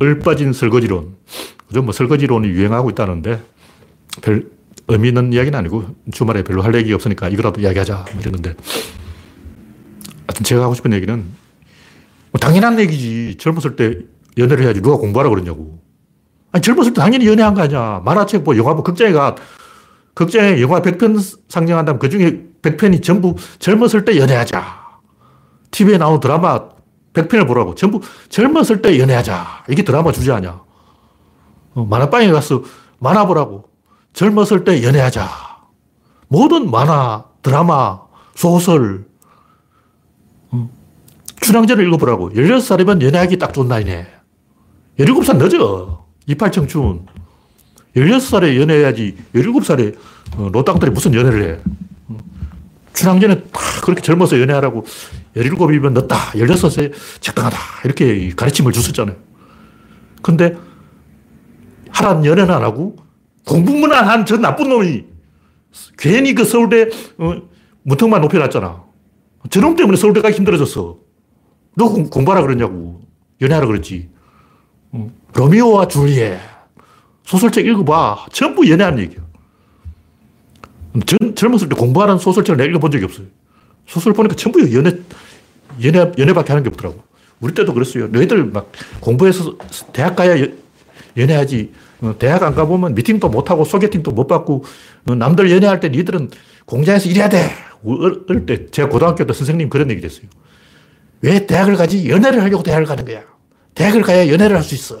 을빠진 0.00 0.52
설거지론. 0.52 1.16
그죠? 1.66 1.82
뭐 1.82 1.92
설거지론이 1.92 2.48
유행하고 2.48 2.90
있다는데 2.90 3.42
별 4.22 4.50
의미 4.88 5.08
있는 5.08 5.32
이야기는 5.32 5.58
아니고 5.58 5.84
주말에 6.12 6.44
별로 6.44 6.62
할 6.62 6.74
얘기가 6.74 6.94
없으니까 6.94 7.28
이거라도 7.28 7.60
이야기하자. 7.60 8.04
뭐 8.12 8.20
이러는데 8.20 8.54
하여튼 10.28 10.44
제가 10.44 10.62
하고 10.62 10.74
싶은 10.74 10.92
얘기는 10.92 11.24
뭐 12.30 12.38
당연한 12.38 12.78
얘기지. 12.78 13.36
젊었을 13.38 13.76
때 13.76 13.98
연애를 14.38 14.64
해야지 14.64 14.80
누가 14.80 14.96
공부하라 14.96 15.30
그러냐고. 15.30 15.80
아니, 16.52 16.62
젊었을 16.62 16.92
때 16.92 17.00
당연히 17.00 17.26
연애한 17.26 17.54
거 17.54 17.62
아니야. 17.62 18.02
만화책 18.04 18.42
뭐 18.42 18.56
영화 18.56 18.74
뭐 18.74 18.82
극장에 18.82 19.12
가, 19.12 19.36
극장에 20.14 20.60
영화 20.60 20.80
100편 20.82 21.40
상영한다면 21.48 21.98
그 21.98 22.08
중에 22.08 22.42
100편이 22.62 23.02
전부 23.02 23.36
젊었을 23.58 24.04
때 24.04 24.18
연애하자. 24.18 24.82
TV에 25.70 25.98
나오는 25.98 26.20
드라마 26.20 26.68
100편을 27.14 27.46
보라고. 27.46 27.74
전부 27.74 28.00
젊었을 28.28 28.82
때 28.82 28.98
연애하자. 28.98 29.64
이게 29.68 29.82
드라마 29.84 30.12
주제 30.12 30.32
아니야. 30.32 30.60
어, 31.74 31.84
만화방에 31.84 32.30
가서 32.30 32.62
만화 32.98 33.26
보라고. 33.26 33.68
젊었을 34.12 34.64
때 34.64 34.82
연애하자. 34.82 35.28
모든 36.28 36.70
만화, 36.70 37.24
드라마, 37.42 38.00
소설, 38.34 39.04
어, 40.50 40.70
춘향전을 41.40 41.86
읽어보라고. 41.86 42.30
16살이면 42.30 43.02
연애하기 43.02 43.38
딱 43.38 43.52
좋은 43.52 43.68
나이네. 43.68 44.06
17살 44.98 45.36
늦어. 45.36 46.06
이팔청춘. 46.26 47.06
16살에 47.96 48.58
연애해야지 48.58 49.16
17살에 49.34 49.96
어, 50.36 50.48
노땅들이 50.52 50.90
무슨 50.90 51.12
연애를 51.14 51.42
해. 51.44 51.60
어. 52.08 52.16
춘향전에 52.94 53.44
그렇게 53.82 54.00
젊어서 54.00 54.40
연애하라고 54.40 54.86
17이면 55.36 55.92
늦다. 55.92 56.16
16세 56.32 56.92
적당하다. 57.20 57.56
이렇게 57.84 58.30
가르침을 58.30 58.72
줬었잖아요. 58.72 59.16
근데 60.22 60.56
하란 61.90 62.24
연애는 62.24 62.52
안 62.54 62.62
하고 62.62 62.96
공부만 63.46 64.06
한 64.08 64.24
저 64.24 64.36
나쁜 64.36 64.68
놈이 64.68 65.04
괜히 65.98 66.34
그 66.34 66.44
서울대 66.44 66.88
어, 67.18 67.34
문턱만 67.82 68.20
높여놨잖아. 68.20 68.84
저놈 69.50 69.74
때문에 69.76 69.96
서울대가 69.96 70.30
힘들어졌어. 70.30 70.98
너 71.76 71.88
공부하라 71.88 72.42
그러냐고. 72.42 73.00
연애하라 73.40 73.66
그랬지. 73.66 74.08
로미오와 75.34 75.88
줄리엣. 75.88 76.38
소설책 77.24 77.66
읽어봐. 77.66 78.26
전부 78.32 78.68
연애하는 78.68 78.98
얘기야. 79.00 79.20
전, 81.06 81.34
젊었을 81.34 81.68
때 81.70 81.74
공부하는 81.74 82.18
소설책을 82.18 82.56
내가 82.58 82.68
읽어본 82.68 82.90
적이 82.90 83.04
없어요. 83.06 83.26
소설 83.86 84.12
보니까 84.12 84.36
전부 84.36 84.60
연애, 84.74 84.92
연애, 85.84 86.12
연애밖에 86.18 86.52
하는 86.52 86.62
게 86.62 86.68
없더라고. 86.68 87.02
우리 87.40 87.54
때도 87.54 87.74
그랬어요. 87.74 88.08
너희들 88.08 88.44
막 88.46 88.70
공부해서 89.00 89.56
대학 89.92 90.16
가야 90.16 90.36
연애하지. 91.16 91.72
어, 92.02 92.14
대학 92.18 92.42
안 92.42 92.54
가보면 92.54 92.94
미팅도 92.94 93.28
못하고 93.28 93.64
소개팅도 93.64 94.10
못 94.12 94.26
받고 94.26 94.64
어, 95.08 95.14
남들 95.14 95.50
연애할 95.50 95.80
때 95.80 95.88
니들은 95.88 96.30
공장에서 96.64 97.08
일해야 97.08 97.28
돼. 97.28 97.50
어릴 97.84 98.46
때 98.46 98.66
제가 98.70 98.88
고등학교 98.88 99.26
때 99.26 99.32
선생님 99.32 99.68
그런 99.68 99.90
얘기 99.90 100.04
했어요. 100.04 100.26
왜 101.20 101.46
대학을 101.46 101.76
가지? 101.76 102.08
연애를 102.08 102.42
하려고 102.42 102.62
대학을 102.62 102.86
가는 102.86 103.04
거야. 103.04 103.22
대학을 103.74 104.02
가야 104.02 104.28
연애를 104.28 104.56
할 104.56 104.62
수 104.62 104.74
있어. 104.74 105.00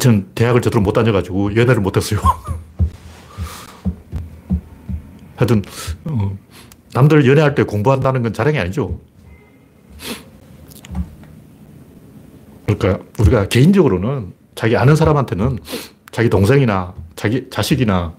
저는 0.00 0.28
대학을 0.34 0.60
제대로 0.60 0.82
못 0.82 0.92
다녀가지고 0.92 1.56
연애를 1.56 1.80
못 1.80 1.96
했어요. 1.96 2.20
하여튼, 5.36 5.62
어, 6.04 6.36
남들 6.96 7.28
연애할 7.28 7.54
때 7.54 7.62
공부한다는 7.62 8.22
건 8.22 8.32
자랑이 8.32 8.58
아니죠. 8.58 8.98
그러니까 12.64 13.04
우리가 13.18 13.48
개인적으로는 13.48 14.32
자기 14.54 14.78
아는 14.78 14.96
사람한테는 14.96 15.58
자기 16.10 16.30
동생이나 16.30 16.94
자기 17.14 17.50
자식이나 17.50 18.14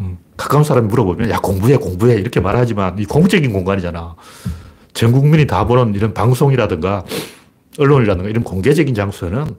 음, 0.00 0.16
가까운 0.38 0.64
사람이 0.64 0.88
물어보면 0.88 1.28
야 1.28 1.38
공부해 1.40 1.76
공부해 1.76 2.14
이렇게 2.14 2.40
말하지만 2.40 2.98
이 2.98 3.04
공적인 3.04 3.52
공간이잖아. 3.52 4.16
전 4.94 5.12
국민이 5.12 5.46
다 5.46 5.66
보는 5.66 5.94
이런 5.94 6.14
방송이라든가 6.14 7.04
언론이라든가 7.78 8.30
이런 8.30 8.44
공개적인 8.44 8.94
장소에는 8.94 9.56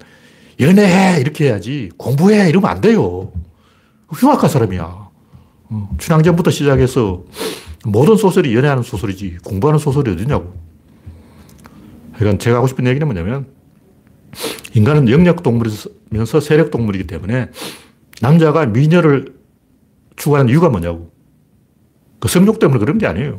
연애해 0.60 1.22
이렇게 1.22 1.46
해야지 1.46 1.92
공부해 1.98 2.50
이러면 2.50 2.72
안 2.72 2.82
돼요. 2.82 3.32
흉악한 4.10 4.50
사람이야. 4.50 5.10
어, 5.70 5.90
춘향전부터 6.00 6.50
시작해서 6.50 7.24
모든 7.86 8.16
소설이 8.16 8.56
연애하는 8.56 8.84
소설이지 8.84 9.40
공부하는 9.44 9.80
소설이 9.80 10.12
어디냐고. 10.12 10.54
그러니까 12.16 12.42
제가 12.42 12.58
하고 12.58 12.68
싶은 12.68 12.88
얘기는 12.88 13.06
뭐냐면 13.06 13.48
인간은 14.74 15.10
영역 15.10 15.44
동물이면서 15.44 16.40
세력 16.40 16.72
동물이기 16.72 17.08
때문에 17.08 17.50
남자가 18.22 18.66
미녀를 18.66 19.36
추구하는 20.16 20.50
이유가 20.50 20.70
뭐냐고. 20.70 21.12
그 22.20 22.30
성욕 22.30 22.60
때문에 22.60 22.80
그런 22.80 22.98
게 22.98 23.06
아니에요. 23.06 23.38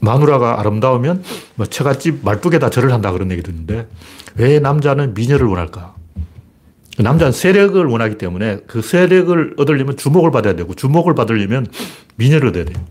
마누라가 0.00 0.58
아름다우면 0.58 1.22
뭐 1.56 1.66
처갓집 1.66 2.24
말뚝에다 2.24 2.70
절을 2.70 2.92
한다 2.92 3.12
그런 3.12 3.30
얘기 3.30 3.42
듣는데 3.42 3.86
왜 4.34 4.58
남자는 4.58 5.14
미녀를 5.14 5.46
원할까? 5.46 5.94
남자는 7.02 7.32
세력을 7.32 7.84
원하기 7.84 8.18
때문에 8.18 8.60
그 8.66 8.82
세력을 8.82 9.54
얻으려면 9.56 9.96
주목을 9.96 10.30
받아야 10.30 10.54
되고 10.54 10.74
주목을 10.74 11.14
받으려면 11.14 11.66
미녀를 12.16 12.48
얻어야 12.48 12.64
돼요. 12.64 12.84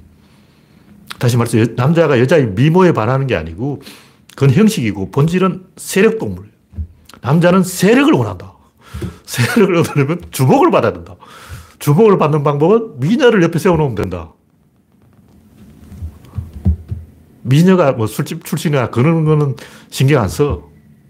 다시 1.20 1.38
말해서 1.38 1.74
남자가 1.76 2.20
여자의 2.20 2.48
미모에 2.48 2.94
반하는 2.94 3.28
게 3.28 3.36
아니고 3.36 3.82
그건 4.36 4.52
형식이고 4.52 5.12
본질은 5.12 5.66
세력 5.76 6.18
동물이에요. 6.18 6.54
남자는 7.22 7.64
세력을 7.64 8.14
원한다. 8.14 8.54
세력을 9.26 9.76
얻으려면 9.76 10.22
주목을 10.32 10.72
받아야 10.72 10.94
된다. 10.94 11.16
주목을 11.80 12.18
받는 12.18 12.44
방법은 12.44 13.00
미녀를 13.00 13.44
옆에 13.44 13.60
세워놓으면 13.60 13.96
된다. 13.96 14.34
미녀가 17.42 17.92
뭐 17.94 18.08
술집 18.08 18.46
출신이나 18.46 18.90
그런 18.90 19.26
거는 19.26 19.56
신경 19.90 20.22
안 20.22 20.30
써. 20.30 20.69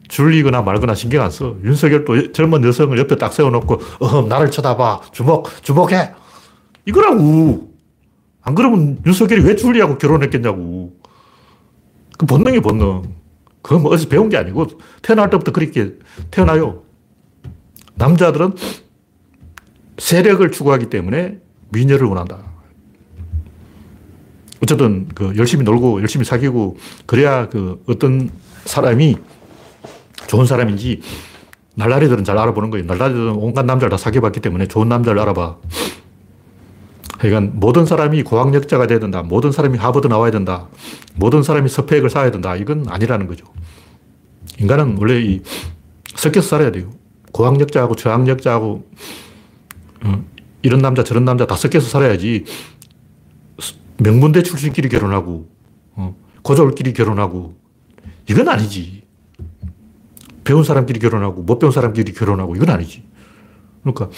줄리거나 0.09 0.61
말거나 0.63 0.95
신경 0.95 1.23
안 1.23 1.31
써. 1.31 1.55
윤석열도 1.63 2.33
젊은 2.33 2.63
여성을 2.63 2.97
옆에 2.97 3.15
딱 3.15 3.31
세워놓고, 3.31 3.81
어, 3.99 4.21
나를 4.23 4.51
쳐다봐. 4.51 5.01
주목, 5.11 5.47
주목해. 5.63 6.11
이거라고. 6.85 7.69
안 8.41 8.55
그러면 8.55 8.99
윤석열이 9.05 9.43
왜 9.43 9.55
줄리하고 9.55 9.97
결혼했겠냐고. 9.97 10.93
그 12.17 12.25
본능이 12.25 12.59
본능. 12.59 13.03
그건 13.61 13.83
뭐 13.83 13.93
어디서 13.93 14.09
배운 14.09 14.29
게 14.29 14.37
아니고 14.37 14.67
태어날 15.01 15.29
때부터 15.29 15.51
그렇게 15.51 15.93
태어나요. 16.31 16.83
남자들은 17.95 18.55
세력을 19.97 20.49
추구하기 20.51 20.89
때문에 20.89 21.39
미녀를 21.69 22.07
원한다. 22.07 22.39
어쨌든 24.63 25.07
그 25.13 25.33
열심히 25.37 25.63
놀고 25.63 26.01
열심히 26.01 26.25
사귀고 26.25 26.77
그래야 27.05 27.47
그 27.49 27.83
어떤 27.87 28.29
사람이 28.65 29.17
좋은 30.27 30.45
사람인지 30.45 31.01
날라리들은 31.75 32.23
잘 32.23 32.37
알아보는 32.37 32.69
거예요. 32.71 32.85
날라리들은 32.85 33.31
온갖 33.33 33.65
남자를 33.65 33.89
다 33.89 33.97
사귀어봤기 33.97 34.41
때문에 34.41 34.67
좋은 34.67 34.89
남자를 34.89 35.21
알아봐. 35.21 35.57
그러니까 37.19 37.51
모든 37.55 37.85
사람이 37.85 38.23
고학력자가 38.23 38.87
돼야 38.87 38.99
된다. 38.99 39.23
모든 39.23 39.51
사람이 39.51 39.77
하버드 39.77 40.07
나와야 40.07 40.31
된다. 40.31 40.67
모든 41.15 41.43
사람이 41.43 41.69
스펙을 41.69 42.09
쌓아야 42.09 42.31
된다. 42.31 42.55
이건 42.55 42.85
아니라는 42.87 43.27
거죠. 43.27 43.45
인간은 44.57 44.97
원래 44.99 45.21
이 45.21 45.41
섞여서 46.15 46.47
살아야 46.47 46.71
돼요. 46.71 46.89
고학력자하고 47.31 47.95
저학력자하고 47.95 48.89
어, 50.05 50.23
이런 50.61 50.81
남자 50.81 51.03
저런 51.03 51.25
남자 51.25 51.45
다 51.45 51.55
섞여서 51.55 51.87
살아야지 51.89 52.45
명문대 53.97 54.43
출신끼리 54.43 54.87
결혼하고, 54.89 55.49
어, 55.95 56.15
고졸끼리 56.41 56.93
결혼하고, 56.93 57.55
이건 58.29 58.47
아니지. 58.47 58.98
배운 60.49 60.63
사람끼리 60.63 60.99
결혼하고, 60.99 61.43
못 61.43 61.59
배운 61.59 61.71
사람끼리 61.71 62.11
결혼하고, 62.13 62.55
이건 62.55 62.71
아니지. 62.71 63.03
그러니까, 63.83 64.09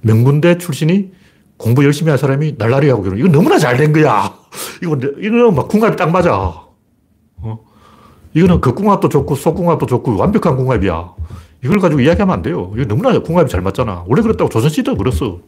명문대 0.00 0.56
출신이 0.56 1.12
공부 1.58 1.84
열심히 1.84 2.08
한 2.08 2.16
사람이 2.16 2.54
날라리 2.56 2.88
하고 2.88 3.02
결혼. 3.02 3.18
이건 3.18 3.30
너무나 3.30 3.58
잘 3.58 3.76
된 3.76 3.92
거야. 3.92 4.34
이건, 4.82 5.02
이거는 5.18 5.54
막 5.54 5.68
궁합이 5.68 5.96
딱 5.96 6.10
맞아. 6.10 6.34
어? 7.36 7.58
이거는 8.32 8.62
겉궁합도 8.62 9.10
좋고, 9.10 9.34
속궁합도 9.34 9.84
좋고, 9.84 10.16
완벽한 10.16 10.56
궁합이야. 10.56 11.12
이걸 11.62 11.78
가지고 11.78 12.00
이야기하면 12.00 12.34
안 12.34 12.40
돼요. 12.40 12.72
이거 12.74 12.86
너무나 12.86 13.18
궁합이 13.18 13.50
잘 13.50 13.60
맞잖아. 13.60 14.04
원래 14.06 14.22
그랬다고 14.22 14.48
조선시대도 14.48 14.96
그랬어. 14.96 15.40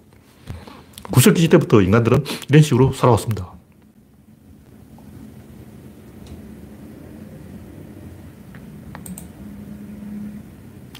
구석기 1.10 1.40
시대부터 1.40 1.80
인간들은 1.80 2.22
이런 2.50 2.62
식으로 2.62 2.92
살아왔습니다. 2.92 3.50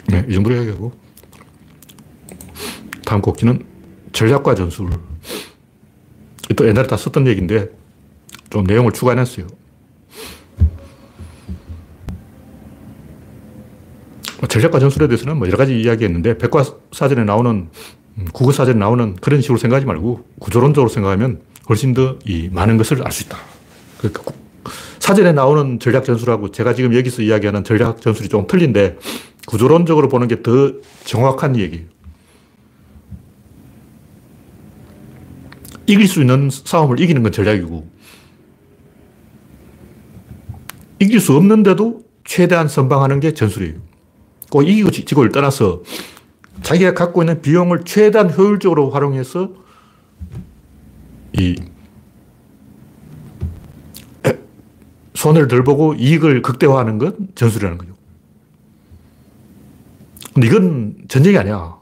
네, 0.09 0.25
이 0.29 0.35
정도로 0.35 0.55
이야기하고. 0.57 0.93
다음 3.05 3.21
곡기는 3.21 3.65
전략과 4.13 4.55
전술. 4.55 4.91
또 6.57 6.67
옛날에 6.67 6.87
다 6.87 6.97
썼던 6.97 7.27
얘기인데 7.27 7.69
좀 8.51 8.65
내용을 8.65 8.93
추가해놨어요. 8.93 9.47
뭐 14.39 14.49
전략과 14.49 14.79
전술에 14.79 15.09
대해서는 15.09 15.39
뭐 15.39 15.47
여러 15.49 15.57
가지 15.57 15.79
이야기했는데 15.81 16.39
백과사전에 16.39 17.25
나오는 17.25 17.69
음, 18.19 18.25
국어사전에 18.33 18.79
나오는 18.79 19.17
그런 19.17 19.41
식으로 19.41 19.59
생각하지 19.59 19.87
말고 19.87 20.25
구조론적으로 20.39 20.89
생각하면 20.89 21.41
훨씬 21.69 21.95
더 21.95 22.17
이 22.25 22.49
많은 22.53 22.77
것을 22.77 23.03
알 23.05 23.13
수 23.13 23.25
있다. 23.25 23.39
그러니까 23.99 24.23
사전에 24.99 25.33
나오는 25.33 25.79
전략 25.81 26.05
전술하고 26.05 26.51
제가 26.51 26.75
지금 26.75 26.95
여기서 26.95 27.23
이야기하는 27.23 27.65
전략 27.65 28.01
전술이 28.01 28.29
좀 28.29 28.47
틀린데 28.47 28.99
구조론적으로 29.47 30.09
보는 30.09 30.29
게 30.29 30.43
더 30.43 30.73
정확한 31.05 31.57
얘기예요. 31.57 31.87
이길 35.87 36.09
수 36.09 36.21
있는 36.21 36.51
싸움을 36.51 37.01
이기는 37.01 37.23
건 37.23 37.33
전략이고 37.33 37.89
이길 40.99 41.21
수 41.21 41.35
없는데도 41.37 42.03
최대한 42.25 42.69
선방하는 42.69 43.21
게 43.21 43.35
전술이에요. 43.35 43.75
꼭 44.51 44.63
이기고 44.63 44.91
지고를 44.91 45.31
떠나서 45.31 45.83
자기가 46.63 46.95
갖고 46.95 47.23
있는 47.23 47.41
비용을 47.41 47.85
최대한 47.85 48.31
효율적으로 48.31 48.91
활용해서 48.91 49.51
이 51.35 51.57
손해를 55.15 55.49
덜 55.49 55.65
보고 55.65 55.95
이익을 55.95 56.43
극대화하는 56.43 56.99
건 56.99 57.29
전술이라는 57.35 57.79
거죠. 57.79 57.96
근데 60.37 60.49
이건 60.49 60.97
전쟁이 61.09 61.39
아니야. 61.39 61.77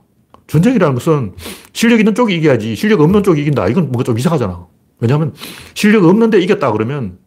전쟁이라는 0.47 0.95
것은 0.95 1.33
실력 1.73 1.99
있는 1.99 2.15
쪽이 2.15 2.37
이겨야지 2.37 2.77
실력 2.77 3.01
없는 3.01 3.25
쪽이 3.25 3.41
이긴다. 3.41 3.67
이건 3.67 3.87
뭔가 3.87 4.05
좀 4.05 4.17
이상하잖아. 4.17 4.69
왜냐하면 5.01 5.35
실력 5.75 6.05
없는데 6.05 6.39
이겼다 6.39 6.71
그러면 6.71 7.19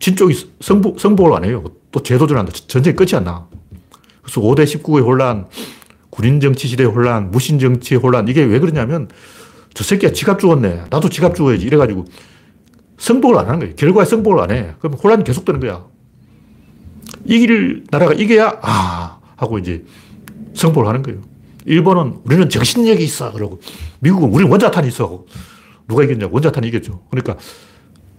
진 0.00 0.16
쪽이 0.16 0.50
성복, 0.60 0.98
성복을 0.98 1.34
안 1.34 1.44
해요. 1.44 1.62
또 1.92 2.02
재도전한다. 2.02 2.50
전쟁이 2.66 2.96
끝이 2.96 3.10
안 3.14 3.22
나. 3.22 3.46
그래서 4.22 4.40
5대 4.40 4.64
19의 4.64 5.04
혼란, 5.04 5.46
군인 6.10 6.40
정치 6.40 6.66
시대의 6.66 6.90
혼란, 6.90 7.30
무신 7.30 7.60
정치의 7.60 8.00
혼란, 8.00 8.26
이게 8.26 8.42
왜 8.42 8.58
그러냐면 8.58 9.08
저 9.72 9.84
새끼가 9.84 10.12
지갑 10.12 10.40
주었네. 10.40 10.86
나도 10.90 11.08
지갑 11.10 11.36
주어야지. 11.36 11.64
이래가지고 11.64 12.06
승복을 12.98 13.38
안 13.38 13.46
하는 13.46 13.60
거예요. 13.60 13.76
결과에 13.76 14.04
승복을 14.04 14.40
안 14.40 14.50
해. 14.50 14.74
그럼 14.80 14.94
혼란이 14.94 15.22
계속되는 15.22 15.60
거야. 15.60 15.86
이길 17.24 17.84
나라가 17.92 18.14
이겨야, 18.14 18.58
아, 18.62 19.20
하고 19.36 19.58
이제 19.60 19.84
승복을 20.54 20.88
하는 20.88 21.02
거예요. 21.02 21.20
일본은 21.64 22.20
우리는 22.24 22.48
정신력이 22.48 23.04
있어. 23.04 23.32
그러고 23.32 23.60
미국은 24.00 24.30
우리는 24.30 24.50
원자탄이 24.50 24.88
있어. 24.88 25.24
누가 25.88 26.04
이겼냐? 26.04 26.28
원자탄이 26.30 26.68
이겼죠. 26.68 27.02
그러니까 27.10 27.36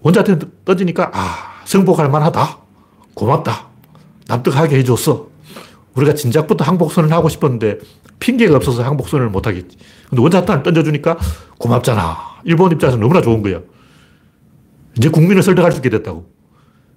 원자탄 0.02 0.40
떠지니까, 0.66 1.12
아, 1.14 1.62
승복할 1.66 2.10
만하다. 2.10 2.58
고맙다. 3.14 3.68
납득하게 4.28 4.78
해줬어. 4.80 5.30
우리가 5.96 6.14
진작부터 6.14 6.64
항복선을 6.64 7.12
하고 7.12 7.30
싶었는데 7.30 7.80
핑계가 8.20 8.56
없어서 8.56 8.84
항복선을 8.84 9.30
못 9.30 9.46
하겠지. 9.48 9.78
근데 10.10 10.22
원자탄을 10.22 10.64
던져주니까 10.64 11.18
고맙잖아. 11.58 12.18
일본 12.46 12.72
입장에서 12.72 12.98
너무나 12.98 13.22
좋은 13.22 13.42
거야. 13.42 13.60
이제 14.98 15.10
국민을 15.10 15.44
설득할 15.44 15.72
수 15.72 15.80
있게 15.80 15.90
됐다고. 15.90 16.30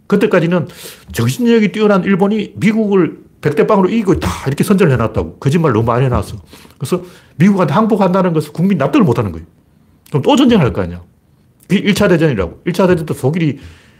그때까지는 0.06 0.68
정신력이 1.12 1.72
뛰어난 1.72 2.04
일본이 2.04 2.52
미국을 2.56 3.23
백대빵으로 3.44 3.90
이기고 3.90 4.14
있다. 4.14 4.28
이렇게 4.46 4.64
선전을 4.64 4.92
해놨다고. 4.94 5.36
거짓말 5.38 5.72
너무 5.72 5.84
많이 5.84 6.06
해놨어. 6.06 6.38
그래서 6.78 7.02
미국한테 7.36 7.74
항복한다는 7.74 8.32
것을 8.32 8.52
국민 8.52 8.78
납득을 8.78 9.04
못 9.04 9.18
하는 9.18 9.32
거예요. 9.32 9.46
그럼 10.08 10.22
또 10.22 10.34
전쟁할 10.34 10.72
거 10.72 10.80
아니야. 10.80 11.02
그게 11.68 11.82
1차 11.82 12.08
대전이라고. 12.08 12.62
1차 12.66 12.86
대전 12.88 13.04
때 13.04 13.14
독일이 13.14 13.58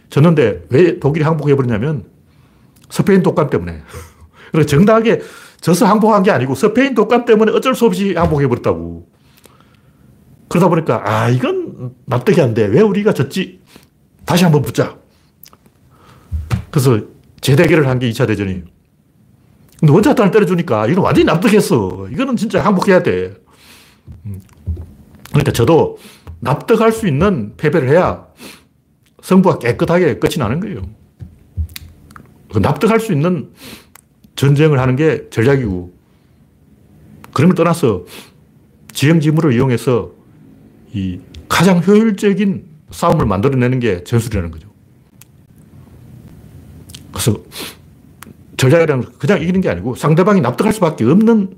졌는데 0.08 0.64
왜 0.70 0.98
독일이 0.98 1.24
항복해버렸냐면 1.24 2.04
스페인 2.88 3.22
독감 3.22 3.50
때문에. 3.50 3.82
그래서 4.50 4.66
정당하게 4.66 5.20
져서 5.60 5.86
항복한 5.86 6.22
게 6.22 6.30
아니고 6.30 6.54
스페인 6.54 6.94
독감 6.94 7.26
때문에 7.26 7.52
어쩔 7.52 7.74
수 7.74 7.84
없이 7.84 8.14
항복해버렸다고. 8.14 9.08
그러다 10.48 10.68
보니까, 10.68 11.02
아, 11.04 11.28
이건 11.30 11.94
납득이 12.06 12.40
안 12.40 12.54
돼. 12.54 12.66
왜 12.66 12.80
우리가 12.80 13.12
졌지? 13.12 13.60
다시 14.24 14.44
한번 14.44 14.62
붙자. 14.62 14.96
그래서 16.70 17.00
재대결을 17.40 17.88
한 17.88 17.98
게 17.98 18.08
2차 18.10 18.26
대전이에요. 18.26 18.73
근데 19.80 19.92
원자탄을 19.92 20.30
때려주니까 20.30 20.86
이건 20.86 21.04
완전히 21.04 21.24
납득했어. 21.26 22.08
이거는 22.10 22.36
진짜 22.36 22.64
항복해야 22.64 23.02
돼. 23.02 23.34
음. 24.26 24.40
그러니까 25.28 25.52
저도 25.52 25.98
납득할 26.40 26.92
수 26.92 27.08
있는 27.08 27.54
패배를 27.56 27.88
해야 27.88 28.26
승부가 29.22 29.58
깨끗하게 29.58 30.18
끝이 30.18 30.34
나는 30.38 30.60
거예요. 30.60 30.82
그 32.52 32.58
납득할 32.58 33.00
수 33.00 33.12
있는 33.12 33.50
전쟁을 34.36 34.78
하는 34.78 34.96
게 34.96 35.28
전략이고, 35.30 35.92
걸 37.32 37.54
떠나서 37.54 38.04
지형지물을 38.92 39.54
이용해서 39.54 40.12
이 40.92 41.18
가장 41.48 41.82
효율적인 41.82 42.64
싸움을 42.90 43.26
만들어내는 43.26 43.80
게 43.80 44.04
전술이라는 44.04 44.50
거죠. 44.50 44.68
그래서 47.10 47.36
전략이라는 48.64 49.18
그냥 49.18 49.42
이기는 49.42 49.60
게 49.60 49.68
아니고 49.68 49.94
상대방이 49.94 50.40
납득할 50.40 50.72
수밖에 50.72 51.04
없는 51.04 51.56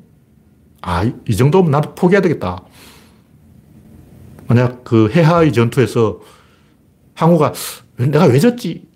아, 0.82 1.04
이 1.28 1.36
정도면 1.36 1.70
나도 1.70 1.94
포기해야 1.94 2.20
되겠다. 2.20 2.62
만약 4.48 4.84
그 4.84 5.10
해하의 5.10 5.52
전투에서 5.52 6.20
항우가 7.14 7.52
내가 7.96 8.26
왜 8.26 8.38
졌지? 8.38 8.86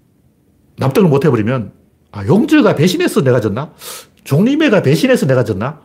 납득을 0.77 1.09
못 1.09 1.25
해버리면 1.25 1.73
아, 2.13 2.27
용주가 2.27 2.75
배신해서 2.75 3.23
내가 3.23 3.41
졌나? 3.41 3.73
종리매가 4.25 4.83
배신해서 4.83 5.27
내가 5.27 5.45
졌나? 5.45 5.81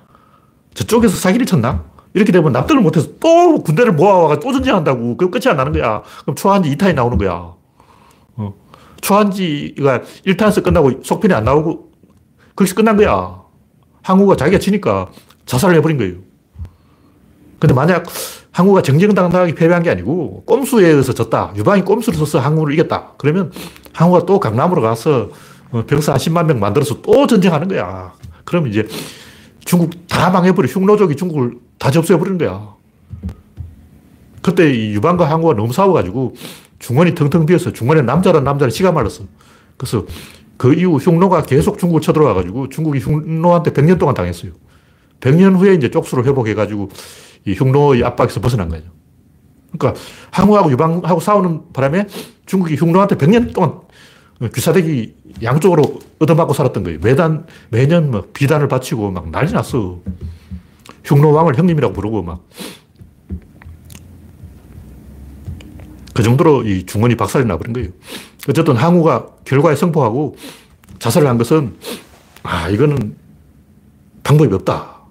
저쪽에서 0.74 1.16
사기를 1.16 1.46
쳤나? 1.46 1.86
이렇게 2.14 2.32
되면 2.32 2.52
납득을 2.52 2.82
못해서 2.82 3.10
또 3.20 3.62
군대를 3.62 3.94
모아와가 3.94 4.40
또 4.40 4.52
전쟁한다고. 4.52 5.18
그럼 5.18 5.32
끝이 5.32 5.44
안 5.48 5.58
나는 5.58 5.74
거야. 5.74 6.02
그럼 6.22 6.36
초한지 6.36 6.76
2탄이 6.76 6.96
나오는 6.96 7.18
거야. 7.18 7.54
어. 8.36 8.54
초한지가 9.02 10.02
1탄에서 10.26 10.64
끝나고 10.64 11.04
속편이 11.04 11.34
안 11.34 11.44
나오고 11.44 11.85
거기서 12.56 12.76
끝난 12.76 12.98
거야. 12.98 13.42
항우가 14.02 14.36
자기가 14.36 14.60
치니까 14.60 15.10
자살을 15.46 15.76
해버린 15.78 15.98
거예요. 15.98 16.16
근데 17.60 17.74
만약 17.74 18.06
항우가 18.52 18.82
정정당당하게 18.82 19.56
패배한 19.56 19.84
게 19.84 19.90
아니고 19.90 20.44
꼼수에 20.46 20.88
의해서 20.88 21.14
졌다. 21.14 21.54
유방이 21.56 21.84
꼼수를 21.84 22.18
써서 22.18 22.40
항우를 22.40 22.74
이겼다. 22.74 23.14
그러면 23.18 23.52
항우가 23.94 24.26
또 24.26 24.40
강남으로 24.40 24.82
가서 24.82 25.30
어, 25.72 25.84
병사 25.86 26.14
한 26.14 26.20
10만 26.20 26.46
명 26.46 26.60
만들어서 26.60 27.02
또 27.02 27.28
전쟁하는 27.28 27.68
거야. 27.68 28.14
그럼 28.46 28.68
이제 28.68 28.88
중국 29.66 30.08
다 30.08 30.30
망해버려. 30.30 30.68
흉노족이 30.68 31.16
중국을 31.16 31.58
다 31.78 31.92
접수해버리는 31.92 32.38
거야. 32.38 32.76
그때 34.42 34.72
이 34.74 34.94
유방과 34.94 35.30
항우가 35.30 35.56
너무 35.56 35.74
싸워가지고 35.74 36.36
중원이 36.80 37.16
텅텅 37.16 37.46
비어서 37.46 37.74
중원에 37.74 38.04
남자란 38.04 38.44
남자는 38.44 38.70
시가 38.70 38.92
말랐어. 38.92 39.24
그래서 39.76 40.06
그 40.58 40.74
이후 40.74 40.98
흉노가 40.98 41.44
계속 41.44 41.78
중국을 41.78 42.02
쳐들어와가지고 42.02 42.70
중국이 42.70 43.00
흉노한테 43.00 43.72
100년 43.72 44.00
동안 44.00 44.16
당했어요. 44.16 44.52
100년 45.20 45.58
후에 45.58 45.74
이제 45.74 45.90
쪽수를 45.90 46.26
회복해가지고 46.26 46.90
이 47.46 47.54
흉노의 47.54 48.04
압박에서 48.04 48.40
벗어난 48.42 48.70
거죠. 48.70 48.86
그러니까 49.78 50.00
항우하고 50.32 50.72
유방하고 50.72 51.20
싸우는 51.20 51.74
바람에 51.74 52.08
중국이 52.46 52.76
흉노한테 52.76 53.16
100년 53.16 53.54
동안 53.54 53.80
귀사대기 54.54 55.16
양쪽으로 55.44 56.00
얻어맞고 56.20 56.54
살았던 56.54 56.84
거예요. 56.84 57.00
매단, 57.02 57.46
매년 57.70 58.12
뭐 58.12 58.28
비단을 58.34 58.68
바치고 58.68 59.12
막 59.12 59.30
난리 59.30 59.52
났어. 59.52 60.00
흉노왕을 61.04 61.58
형님이라고 61.58 61.94
부르고 61.94 62.24
막. 62.24 62.44
그 66.14 66.24
정도로 66.24 66.64
이 66.64 66.86
중원이 66.86 67.16
박살이 67.16 67.46
나버린 67.46 67.74
거예요. 67.74 67.90
어쨌든 68.50 68.76
항우가 68.76 69.28
결과에 69.46 69.76
성포하고 69.76 70.36
자살을 71.00 71.28
한 71.28 71.38
것은, 71.38 71.76
아, 72.44 72.70
이거는 72.70 73.16
방법이 74.24 74.54
없다. 74.54 75.02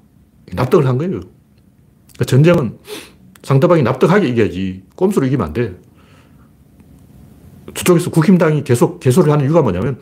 납득을 0.53 0.87
한 0.87 0.99
거예요. 0.99 1.20
그러니까 2.14 2.24
전쟁은 2.26 2.78
상대방이 3.43 3.82
납득하게 3.82 4.28
이겨야지 4.28 4.85
꼼수로 4.97 5.26
이기면 5.26 5.47
안 5.47 5.53
돼. 5.53 5.74
저쪽에서 7.74 8.11
국힘당이 8.11 8.64
계속 8.64 9.01
개소를 9.01 9.32
하는 9.32 9.45
이유가 9.45 9.62
뭐냐면 9.62 10.01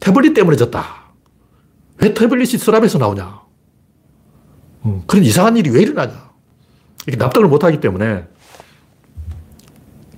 태블릿 0.00 0.34
때문에 0.34 0.56
졌다. 0.56 0.84
왜 1.98 2.14
태블릿이 2.14 2.58
서랍에서 2.58 2.98
나오냐. 2.98 3.42
어, 4.82 5.04
그런 5.06 5.24
이상한 5.24 5.56
일이 5.56 5.70
왜 5.70 5.82
일어나냐. 5.82 6.30
이렇게 7.06 7.22
납득을 7.22 7.48
못 7.48 7.64
하기 7.64 7.80
때문에 7.80 8.26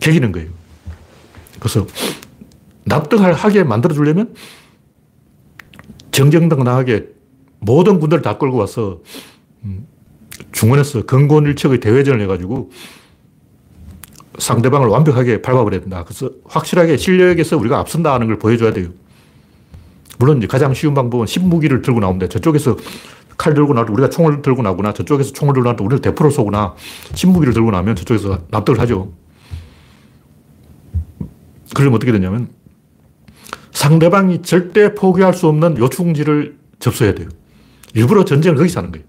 개기는 0.00 0.32
거예요. 0.32 0.50
그래서 1.58 1.86
납득을 2.86 3.32
하게 3.32 3.64
만들어주려면 3.64 4.34
정정당당하게 6.12 7.08
모든 7.58 8.00
군대를 8.00 8.22
다 8.22 8.38
끌고 8.38 8.56
와서 8.56 9.00
음, 9.64 9.86
중원에서 10.52 11.04
건곤일척의 11.04 11.80
대회전을 11.80 12.22
해가지고 12.22 12.70
상대방을 14.38 14.88
완벽하게 14.88 15.42
밟아버려야 15.42 15.80
된다. 15.80 16.04
그래서 16.04 16.30
확실하게 16.44 16.96
실력에서 16.96 17.56
우리가 17.56 17.78
앞선다는 17.80 18.26
걸 18.28 18.38
보여줘야 18.38 18.72
돼요. 18.72 18.88
물론 20.18 20.38
이제 20.38 20.46
가장 20.46 20.72
쉬운 20.72 20.94
방법은 20.94 21.26
신무기를 21.26 21.82
들고 21.82 22.00
나오는데 22.00 22.28
저쪽에서 22.28 22.76
칼 23.36 23.52
들고 23.52 23.74
나도 23.74 23.92
우리가 23.92 24.08
총을 24.08 24.40
들고 24.42 24.62
나구나. 24.62 24.92
저쪽에서 24.92 25.32
총을 25.32 25.54
들고 25.54 25.68
나도 25.68 25.84
우리가 25.84 26.00
대포를 26.00 26.30
쏘구나. 26.30 26.74
신무기를 27.14 27.52
들고 27.52 27.70
나면 27.70 27.96
저쪽에서 27.96 28.38
납득을 28.50 28.80
하죠. 28.80 29.12
그러면 31.74 31.96
어떻게 31.96 32.12
되냐면 32.12 32.48
상대방이 33.76 34.40
절대 34.40 34.94
포기할 34.94 35.34
수 35.34 35.48
없는 35.48 35.76
요충지를 35.76 36.56
접수해야 36.78 37.14
돼요. 37.14 37.28
일부러 37.92 38.24
전쟁을 38.24 38.56
거기서 38.56 38.80
하는 38.80 38.90
거예요. 38.90 39.04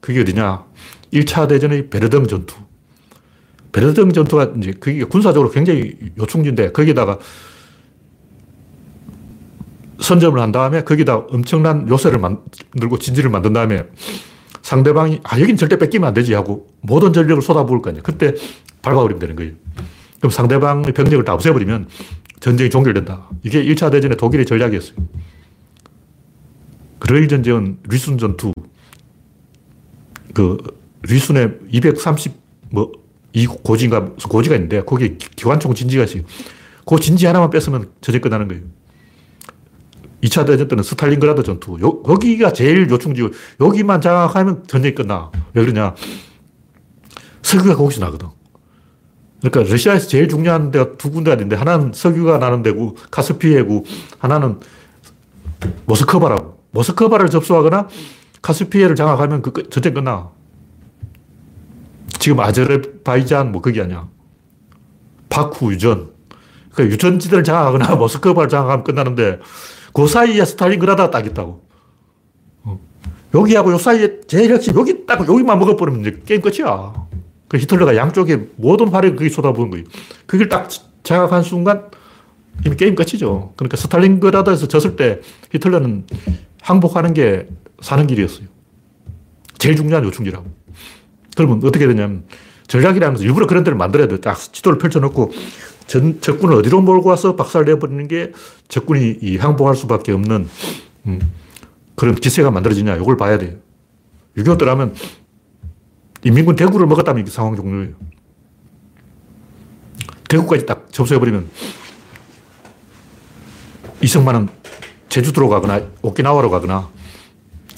그게 0.00 0.20
어디냐? 0.20 0.64
1차 1.12 1.48
대전의 1.48 1.90
베르등 1.90 2.28
전투. 2.28 2.54
베르등 3.72 4.12
전투가 4.12 4.52
이제 4.56 4.70
그게 4.78 5.02
군사적으로 5.02 5.50
굉장히 5.50 5.96
요충지인데 6.16 6.70
거기다가 6.70 7.18
선점을 9.98 10.40
한 10.40 10.52
다음에 10.52 10.84
거기다 10.84 11.16
엄청난 11.16 11.88
요새를 11.88 12.20
만들고 12.20 13.00
진지를 13.00 13.30
만든 13.30 13.52
다음에 13.52 13.82
상대방이 14.62 15.22
아 15.24 15.40
여긴 15.40 15.56
절대 15.56 15.76
뺏기면 15.76 16.06
안 16.06 16.14
되지 16.14 16.34
하고 16.34 16.68
모든 16.82 17.12
전력을 17.12 17.42
쏟아부을 17.42 17.82
거 17.82 17.90
아니야. 17.90 18.02
그때 18.02 18.34
밟아버리면 18.80 19.18
되는 19.18 19.34
거예요. 19.34 19.52
그럼 20.18 20.30
상대방의 20.30 20.92
병력을 20.92 21.24
다 21.24 21.34
없애버리면 21.34 21.88
전쟁이 22.44 22.68
종결된다. 22.68 23.30
이게 23.42 23.64
1차 23.64 23.90
대전의 23.90 24.18
독일의 24.18 24.44
전략이었어요. 24.44 24.96
그레일 26.98 27.26
전쟁은 27.26 27.78
리순 27.88 28.18
전투, 28.18 28.52
그 30.34 30.58
리순에 31.04 31.54
230, 31.70 32.34
뭐, 32.70 32.92
이 33.32 33.46
고지인가, 33.46 34.10
고지가 34.28 34.56
있는데, 34.56 34.82
거기에 34.82 35.16
기관총 35.16 35.72
진지가 35.72 36.04
있어요. 36.04 36.22
그 36.84 37.00
진지 37.00 37.24
하나만 37.24 37.48
뺏으면 37.48 37.90
전쟁 38.02 38.20
끝나는 38.20 38.46
거예요. 38.48 38.62
2차 40.20 40.46
대전 40.46 40.68
때는 40.68 40.84
스탈린그라드 40.84 41.44
전투. 41.44 41.80
요, 41.80 42.02
여기가 42.06 42.52
제일 42.52 42.90
요충지고, 42.90 43.30
여기만 43.62 44.02
장악하면 44.02 44.66
전쟁이 44.66 44.94
끝나. 44.94 45.30
왜 45.54 45.62
그러냐. 45.64 45.94
석유가 47.40 47.74
거기서 47.74 48.04
나거든. 48.04 48.28
그러니까 49.44 49.70
러시아에서 49.70 50.08
제일 50.08 50.28
중요한 50.28 50.70
데가 50.70 50.96
두 50.96 51.10
군데가 51.10 51.34
있는데, 51.34 51.54
하나는 51.56 51.92
석유가 51.92 52.38
나는 52.38 52.62
데고, 52.62 52.96
카스피해고, 53.10 53.84
하나는 54.18 54.58
모스크바라고. 55.84 56.58
모스크바를 56.70 57.28
접수하거나, 57.28 57.88
카스피해를 58.40 58.96
장악하면 58.96 59.42
그 59.42 59.68
전쟁 59.68 59.94
끝나. 59.94 60.30
지금 62.18 62.40
아제르바이잔 62.40 63.52
뭐 63.52 63.60
거기 63.60 63.80
아니야. 63.80 64.08
바쿠 65.28 65.72
유전. 65.72 66.10
그 66.72 66.84
유전지들을 66.84 67.44
장악하거나 67.44 67.96
모스크바를 67.96 68.48
장악하면 68.48 68.84
끝나는데 68.84 69.40
그 69.92 70.06
사이에 70.06 70.44
스탈린그라드가 70.44 71.10
딱 71.10 71.26
있다고. 71.26 71.62
어. 72.62 72.80
여기하고 73.34 73.72
요 73.72 73.78
사이에 73.78 74.20
제일 74.26 74.52
핵심 74.52 74.74
여기 74.78 75.04
딱 75.06 75.20
여기만 75.28 75.58
먹어버리면 75.58 76.00
이제 76.00 76.22
게임 76.24 76.40
끝이야. 76.40 76.94
그 77.54 77.58
히틀러가 77.58 77.94
양쪽에 77.94 78.48
모든 78.56 78.88
화력을 78.88 79.16
거기 79.16 79.30
쏟아부은 79.30 79.70
거예요. 79.70 79.84
그걸 80.26 80.48
딱 80.48 80.68
장악한 81.04 81.44
순간 81.44 81.84
이미 82.66 82.74
게임 82.74 82.96
끝이죠. 82.96 83.52
그러니까 83.54 83.76
스탈린그라드에서 83.76 84.66
졌을 84.66 84.96
때 84.96 85.20
히틀러는 85.52 86.04
항복하는 86.62 87.14
게 87.14 87.46
사는 87.80 88.04
길이었어요. 88.08 88.48
제일 89.58 89.76
중요한 89.76 90.02
요충지라고. 90.02 90.44
그러면 91.36 91.58
어떻게 91.58 91.86
되냐면 91.86 92.24
전략이라면서 92.66 93.22
일부러 93.22 93.46
그런 93.46 93.62
데를 93.62 93.78
만들어야 93.78 94.08
돼. 94.08 94.20
딱 94.20 94.36
지도를 94.36 94.78
펼쳐놓고 94.78 95.30
전, 95.86 96.20
적군을 96.20 96.56
어디로 96.56 96.80
몰고 96.80 97.08
와서 97.08 97.36
박살 97.36 97.66
내버리는 97.66 98.08
게 98.08 98.32
적군이 98.66 99.18
이 99.22 99.36
항복할 99.36 99.76
수밖에 99.76 100.10
없는 100.10 100.48
음, 101.06 101.20
그런 101.94 102.16
기세가 102.16 102.50
만들어지냐 102.50 102.96
이걸 102.96 103.16
봐야 103.16 103.38
돼요. 103.38 103.52
6.25 104.36 104.58
때라면 104.58 104.94
인민군 106.24 106.56
대구를 106.56 106.86
먹었다면 106.86 107.22
이게 107.22 107.30
상황 107.30 107.54
종료예요. 107.54 107.94
대구까지 110.28 110.66
딱 110.66 110.90
접수해버리면 110.90 111.48
이승만은 114.02 114.48
제주도로 115.08 115.48
가거나 115.48 115.86
오키나와로 116.02 116.50
가거나 116.50 116.88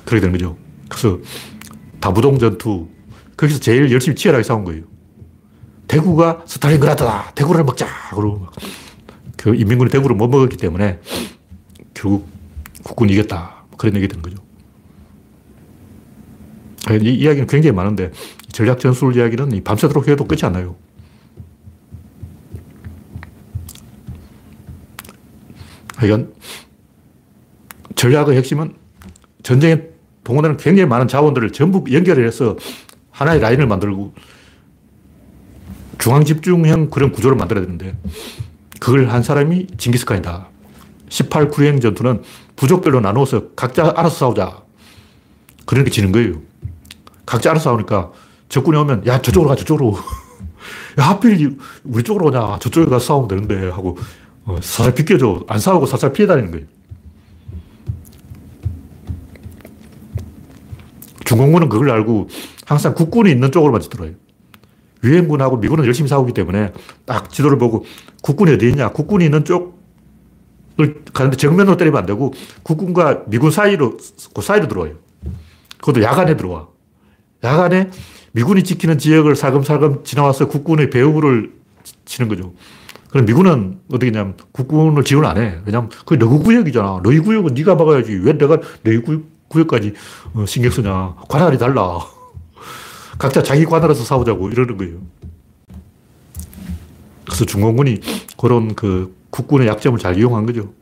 그렇게 0.05 0.21
되는 0.21 0.33
거죠. 0.33 0.57
그래서 0.89 1.19
다부동 2.01 2.39
전투, 2.39 2.89
거기서 3.37 3.61
제일 3.61 3.91
열심히 3.93 4.15
치열하게 4.15 4.45
싸운 4.45 4.65
거예요. 4.65 4.85
대구가 5.89 6.43
스탈린그라드다. 6.47 7.33
대구를 7.35 7.65
먹자. 7.65 7.87
그러고 8.11 8.47
그 9.37 9.55
인민군이 9.55 9.91
대구를 9.91 10.17
못 10.17 10.29
먹었기 10.29 10.57
때문에 10.57 11.01
결국 11.95 12.29
국군이 12.83 13.13
이겼다. 13.13 13.65
그런 13.77 13.95
얘기 13.97 14.09
된 14.09 14.23
거죠. 14.23 14.37
이 17.03 17.11
이야기는 17.11 17.47
굉장히 17.49 17.75
많은데 17.75 18.13
전략 18.57 18.81
전술 18.81 19.15
이야기는 19.15 19.65
밤새도록 19.65 20.09
해도 20.09 20.25
끝이 20.25 20.41
안 20.45 20.53
나요. 20.53 20.77
하여간 25.97 26.33
전략의 27.97 28.35
핵심은 28.39 28.75
전쟁에 29.43 29.83
동원하는 30.25 30.57
굉장히 30.57 30.89
많은 30.89 31.07
자원들을 31.07 31.53
전부 31.53 31.85
연결해서 31.93 32.57
하나의 33.11 33.41
라인을 33.41 33.67
만들고 33.67 34.15
중앙 35.99 36.25
집중형 36.25 36.89
그런 36.89 37.13
구조를 37.13 37.37
만들어야 37.37 37.63
되는데 37.63 37.95
그걸 38.81 39.11
한 39.11 39.23
사람이 39.23 39.67
징기스칸이다. 39.77 40.49
18 41.11 41.51
구행 41.51 41.79
전투는 41.79 42.23
부족별로 42.57 43.01
나누어서 43.01 43.51
각자 43.51 43.93
알아서 43.95 44.17
싸우자. 44.17 44.63
그러니까 45.67 45.91
지는 45.91 46.11
거예요. 46.11 46.41
각자 47.27 47.51
알아서 47.51 47.65
싸우니까 47.65 48.13
적군이 48.49 48.79
오면 48.79 49.07
야 49.07 49.21
저쪽으로 49.21 49.51
가 49.51 49.57
저쪽으로. 49.57 49.97
야 50.99 51.05
하필 51.09 51.57
우리 51.85 52.03
쪽으로 52.03 52.27
오냐 52.27 52.59
저쪽에 52.59 52.87
가서 52.87 53.05
싸우면 53.07 53.29
되는데 53.29 53.71
하고 53.71 53.99
어, 54.45 54.57
살살 54.61 54.95
비껴줘. 54.95 55.45
안 55.49 55.59
싸우고 55.59 55.87
살살 55.87 56.13
피해 56.13 56.27
다니는 56.27 56.51
거예요. 56.51 56.67
중공군은 61.25 61.69
그걸 61.69 61.91
알고 61.91 62.29
항상 62.67 62.95
국군이 62.95 63.31
있는 63.33 63.51
쪽으로만 63.51 63.81
지더라요. 63.81 64.13
유엔군하고 65.03 65.59
미군은 65.59 65.85
열심히 65.85 66.09
싸우기 66.09 66.33
때문에 66.33 66.73
딱 67.05 67.31
지도를 67.31 67.59
보고 67.59 67.85
국군이 68.23 68.53
어디 68.53 68.69
있냐. 68.69 68.91
국군이 68.91 69.25
있는 69.25 69.45
쪽을 69.45 69.73
가는데 71.13 71.37
정면으로 71.37 71.77
때리면 71.77 71.99
안 71.99 72.07
되고 72.07 72.33
국군과 72.63 73.25
미군 73.27 73.51
사이로, 73.51 73.97
그 74.35 74.43
사이로 74.43 74.69
들어와요. 74.69 74.95
그것도 75.79 76.03
야간에 76.03 76.37
들어와. 76.37 76.69
야간에 77.45 77.91
미군이 78.37 78.65
지키는 78.65 78.99
지역을 78.99 79.35
살금살금 79.35 80.05
지나와서 80.05 80.47
국군의 80.47 80.91
배후를 80.91 81.55
치는 82.05 82.29
거죠. 82.29 82.53
그럼 83.09 83.25
미군은 83.25 83.81
어떻게 83.91 84.11
냐면 84.11 84.37
국군을 84.53 85.05
지원 85.05 85.25
안 85.25 85.39
해. 85.39 85.59
왜냐면 85.65 85.89
그게 85.89 86.23
너희 86.23 86.39
구역이잖아. 86.41 87.01
너희 87.03 87.19
구역은 87.19 87.55
네가 87.55 87.77
막아야지. 87.77 88.13
왜 88.13 88.37
내가 88.37 88.59
너희 88.83 89.01
구역까지 89.49 89.95
어, 90.35 90.45
신경 90.47 90.71
쓰냐. 90.71 91.15
관할이 91.31 91.57
달라. 91.57 91.99
각자 93.19 93.43
자기 93.43 93.65
관할에서 93.65 94.05
싸우자고 94.05 94.51
이러는 94.51 94.77
거예요. 94.77 94.99
그래서 97.25 97.47
중공군이 97.47 98.01
그런 98.37 98.75
그 98.75 99.17
국군의 99.31 99.67
약점을 99.67 99.99
잘 99.99 100.19
이용한 100.19 100.45
거죠. 100.45 100.75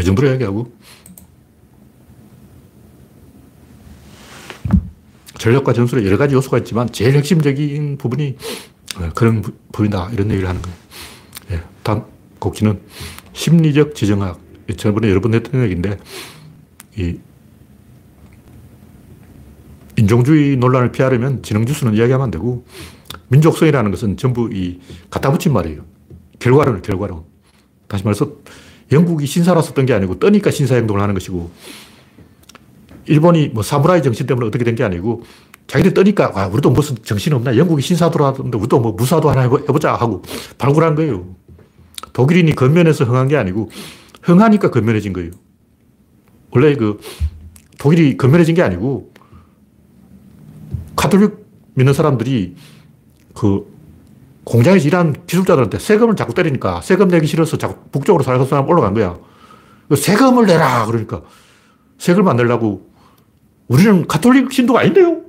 이 0.00 0.04
정도로 0.04 0.30
이야기하고. 0.30 0.72
전략과 5.42 5.72
전술에 5.72 6.06
여러 6.06 6.16
가지 6.16 6.36
요소가 6.36 6.58
있지만 6.58 6.88
제일 6.92 7.16
핵심적인 7.16 7.98
부분이 7.98 8.36
어, 8.96 9.10
그런 9.12 9.42
부분이다. 9.42 10.10
이런 10.12 10.30
얘기를 10.30 10.48
하는 10.48 10.62
거예요. 10.62 10.76
예, 11.50 11.62
다음 11.82 12.04
곡지는 12.38 12.80
심리적 13.32 13.96
지정학. 13.96 14.40
저번에 14.76 15.10
여러 15.10 15.20
번 15.20 15.34
했던 15.34 15.64
얘기인데, 15.64 15.98
이 16.96 17.18
인종주의 19.96 20.56
논란을 20.56 20.92
피하려면 20.92 21.42
지능주수는 21.42 21.94
이야기하면 21.94 22.26
안 22.26 22.30
되고, 22.30 22.64
민족성이라는 23.28 23.90
것은 23.90 24.16
전부 24.16 24.48
이 24.52 24.78
갖다 25.10 25.32
붙인 25.32 25.52
말이에요. 25.52 25.84
결과론, 26.38 26.82
결과론. 26.82 27.24
다시 27.88 28.04
말해서 28.04 28.30
영국이 28.92 29.26
신사로 29.26 29.60
썼던 29.60 29.86
게 29.86 29.94
아니고 29.94 30.20
떠니까 30.20 30.52
신사 30.52 30.76
행동을 30.76 31.02
하는 31.02 31.14
것이고, 31.14 31.50
일본이 33.06 33.48
뭐 33.48 33.62
사무라이 33.62 34.02
정신 34.02 34.26
때문에 34.26 34.46
어떻게 34.46 34.64
된 34.64 34.74
게 34.74 34.84
아니고, 34.84 35.22
자기들 35.66 35.94
떠니까, 35.94 36.32
아, 36.34 36.46
우리도 36.48 36.70
무슨 36.70 36.96
정신 37.02 37.32
없나? 37.32 37.56
영국이 37.56 37.82
신사도로 37.82 38.24
하던데, 38.26 38.58
우리도 38.58 38.80
뭐 38.80 38.92
무사도 38.92 39.30
하나 39.30 39.42
해보자 39.42 39.94
하고 39.94 40.22
발굴한 40.58 40.94
거예요. 40.94 41.34
독일인이 42.12 42.54
겉면에서 42.54 43.04
흥한 43.04 43.28
게 43.28 43.36
아니고, 43.36 43.70
흥하니까 44.22 44.70
겉면해진 44.70 45.12
거예요. 45.12 45.30
원래 46.50 46.74
그 46.74 46.98
독일이 47.78 48.16
겉면해진 48.16 48.54
게 48.54 48.62
아니고, 48.62 49.12
카톨릭 50.96 51.46
믿는 51.74 51.94
사람들이 51.94 52.54
그 53.34 53.66
공장에서 54.44 54.86
일하는 54.88 55.14
기술자들한테 55.26 55.78
세금을 55.78 56.16
자꾸 56.16 56.34
때리니까 56.34 56.80
세금 56.82 57.08
내기 57.08 57.26
싫어서 57.26 57.56
자꾸 57.56 57.76
북쪽으로 57.90 58.24
살고 58.24 58.44
사람 58.44 58.68
올라간 58.68 58.92
거야. 58.94 59.16
세금을 59.94 60.46
내라! 60.46 60.84
그러니까 60.86 61.22
세금을 61.98 62.30
안 62.30 62.36
내려고 62.36 62.91
우리는 63.72 64.06
가톨릭 64.06 64.52
신도가 64.52 64.80
아닌데요? 64.80 65.22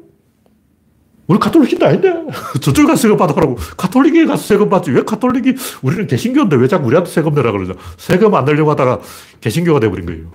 우리 1.27 1.39
가톨릭 1.39 1.69
신도 1.69 1.85
아닌데? 1.85 2.13
저쪽에 2.59 2.85
가서 2.85 3.03
세금 3.03 3.15
받아라고. 3.15 3.55
가톨릭에 3.77 4.25
가서 4.25 4.43
세금 4.43 4.69
받지. 4.69 4.91
왜 4.91 5.01
가톨릭이, 5.03 5.55
우리는 5.81 6.07
개신교인데 6.07 6.57
왜 6.57 6.67
자꾸 6.67 6.87
우리한테 6.87 7.09
세금 7.09 7.33
내라 7.33 7.53
그러죠? 7.53 7.73
세금 7.97 8.35
안 8.35 8.43
내려고 8.43 8.69
하다가 8.71 8.99
개신교가 9.39 9.79
돼버린 9.79 10.05
거예요. 10.05 10.25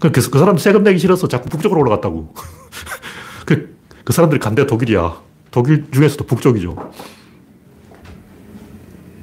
그래서 0.00 0.30
그 0.30 0.38
사람 0.40 0.58
세금 0.58 0.82
내기 0.82 0.98
싫어서 0.98 1.28
자꾸 1.28 1.48
북쪽으로 1.48 1.80
올라갔다고. 1.82 2.34
그, 3.46 3.76
그 4.02 4.12
사람들이 4.12 4.40
간대 4.40 4.66
독일이야. 4.66 5.14
독일 5.52 5.84
중에서도 5.92 6.24
북쪽이죠. 6.26 6.90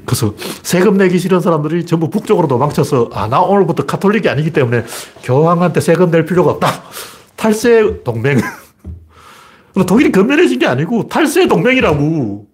그래서 0.06 0.34
세금 0.64 0.96
내기 0.96 1.20
싫은 1.20 1.42
사람들이 1.42 1.86
전부 1.86 2.10
북쪽으로 2.10 2.48
도망쳐서, 2.48 3.10
아, 3.12 3.28
나 3.28 3.42
오늘부터 3.42 3.86
카톨릭이 3.86 4.30
아니기 4.30 4.54
때문에 4.54 4.86
교황한테 5.24 5.82
세금 5.82 6.12
낼 6.12 6.26
필요가 6.26 6.52
없다. 6.52 6.70
탈세 7.38 8.04
동맹. 8.04 8.40
독일이 9.88 10.12
건면해진 10.12 10.60
게 10.60 10.68
아니고 10.68 11.08
탈세 11.08 11.48
동맹이라고. 11.48 12.48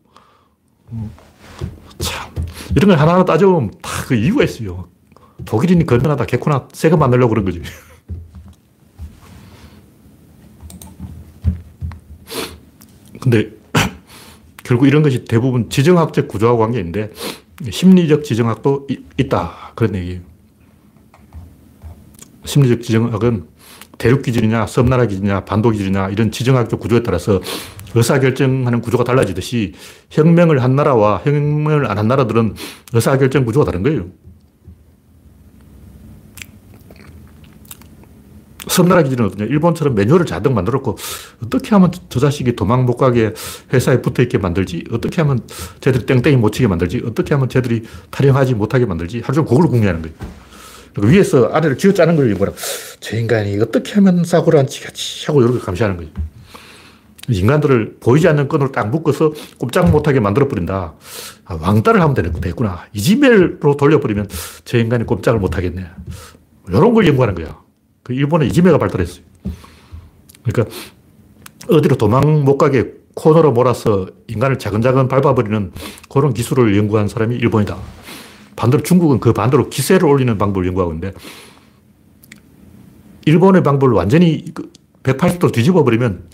참. 1.97 2.31
이런 2.75 2.89
걸 2.89 2.99
하나하나 2.99 3.25
따져보면 3.25 3.71
다 3.81 3.93
그 4.03 4.15
이유가 4.15 4.43
있어요. 4.43 4.89
독일인이 5.45 5.85
건면하다 5.85 6.25
개코나 6.25 6.67
세금 6.73 7.01
안 7.01 7.09
내려고 7.11 7.29
그런 7.29 7.45
거지. 7.45 7.61
근데 13.19 13.51
결국 14.63 14.87
이런 14.87 15.01
것이 15.03 15.25
대부분 15.25 15.69
지정학적 15.69 16.27
구조와 16.27 16.57
관계인데 16.57 17.11
심리적 17.71 18.23
지정학도 18.23 18.87
있다. 19.17 19.71
그런 19.75 19.95
얘기예요. 19.95 20.21
심리적 22.45 22.81
지정학은 22.81 23.47
대륙 24.03 24.21
기준이냐, 24.21 24.67
섬나라 24.67 25.05
기준이냐, 25.05 25.45
반도 25.45 25.69
기준이냐, 25.69 26.09
이런 26.09 26.29
지정학적 26.29 26.77
구조에 26.77 27.03
따라서 27.03 27.39
의사결정하는 27.95 28.81
구조가 28.81 29.05
달라지듯이 29.05 29.75
혁명을 30.09 30.61
한 30.61 30.75
나라와 30.75 31.21
혁명을 31.23 31.89
안 31.89 31.97
한 31.97 32.09
나라들은 32.09 32.55
의사결정 32.91 33.45
구조가 33.45 33.63
다른 33.63 33.81
거예요. 33.81 34.07
섬나라 38.67 39.03
기준은 39.03 39.25
어떠냐. 39.27 39.45
일본처럼 39.45 39.95
매뉴얼을 39.95 40.25
잔뜩 40.25 40.51
만들었고, 40.51 40.97
어떻게 41.45 41.69
하면 41.69 41.91
저 42.09 42.19
자식이 42.19 42.57
도망 42.57 42.85
못 42.85 42.97
가게 42.97 43.33
회사에 43.71 44.01
붙어 44.01 44.21
있게 44.21 44.37
만들지, 44.37 44.83
어떻게 44.91 45.21
하면 45.21 45.39
쟤들이 45.79 46.05
땡땡이 46.05 46.35
못 46.35 46.51
치게 46.51 46.67
만들지, 46.67 47.01
어떻게 47.05 47.35
하면 47.35 47.47
쟤들이 47.47 47.83
탈영하지 48.09 48.55
못하게 48.55 48.85
만들지, 48.85 49.21
하루 49.21 49.35
종일 49.35 49.47
그걸 49.47 49.67
궁리하는 49.69 50.01
거예요. 50.01 50.42
위에서 50.97 51.47
아래를 51.47 51.77
쥐어 51.77 51.93
짜는 51.93 52.15
걸 52.15 52.29
연구하라. 52.29 52.53
저 52.99 53.17
인간이 53.17 53.59
어떻게 53.59 53.93
하면 53.95 54.23
사고를 54.23 54.59
안 54.59 54.67
치겠지 54.67 55.25
하고 55.27 55.41
이렇게 55.41 55.59
감시하는 55.59 55.97
거예요. 55.97 56.11
인간들을 57.29 57.97
보이지 57.99 58.27
않는 58.27 58.47
끈으로 58.49 58.71
딱 58.71 58.89
묶어서 58.89 59.33
꼼짝 59.57 59.89
못하게 59.89 60.19
만들어버린다. 60.19 60.93
아, 61.45 61.57
왕따를 61.61 62.01
하면 62.01 62.13
되는 62.13 62.33
거구나. 62.33 62.85
이지메로 62.93 63.77
돌려버리면 63.77 64.27
저 64.65 64.77
인간이 64.77 65.05
꼼짝을 65.05 65.39
못하겠네. 65.39 65.85
이런 66.67 66.93
걸 66.93 67.07
연구하는 67.07 67.35
거야. 67.35 67.57
그 68.03 68.13
일본의 68.13 68.49
이지메가 68.49 68.77
발달했어요. 68.77 69.23
그러니까 70.43 70.75
어디로 71.69 71.95
도망 71.95 72.43
못 72.43 72.57
가게 72.57 72.91
코너로 73.15 73.53
몰아서 73.53 74.07
인간을 74.27 74.59
자근자근 74.59 75.07
밟아버리는 75.07 75.71
그런 76.09 76.33
기술을 76.33 76.75
연구한 76.75 77.07
사람이 77.07 77.35
일본이다. 77.37 77.77
반대로 78.55 78.83
중국은 78.83 79.19
그 79.19 79.33
반대로 79.33 79.69
기세를 79.69 80.07
올리는 80.07 80.37
방법을 80.37 80.67
연구하고 80.67 80.93
있는데 80.93 81.17
일본의 83.25 83.63
방법을 83.63 83.93
완전히 83.93 84.45
180도 85.03 85.41
그 85.41 85.51
뒤집어 85.51 85.83
버리면 85.83 86.29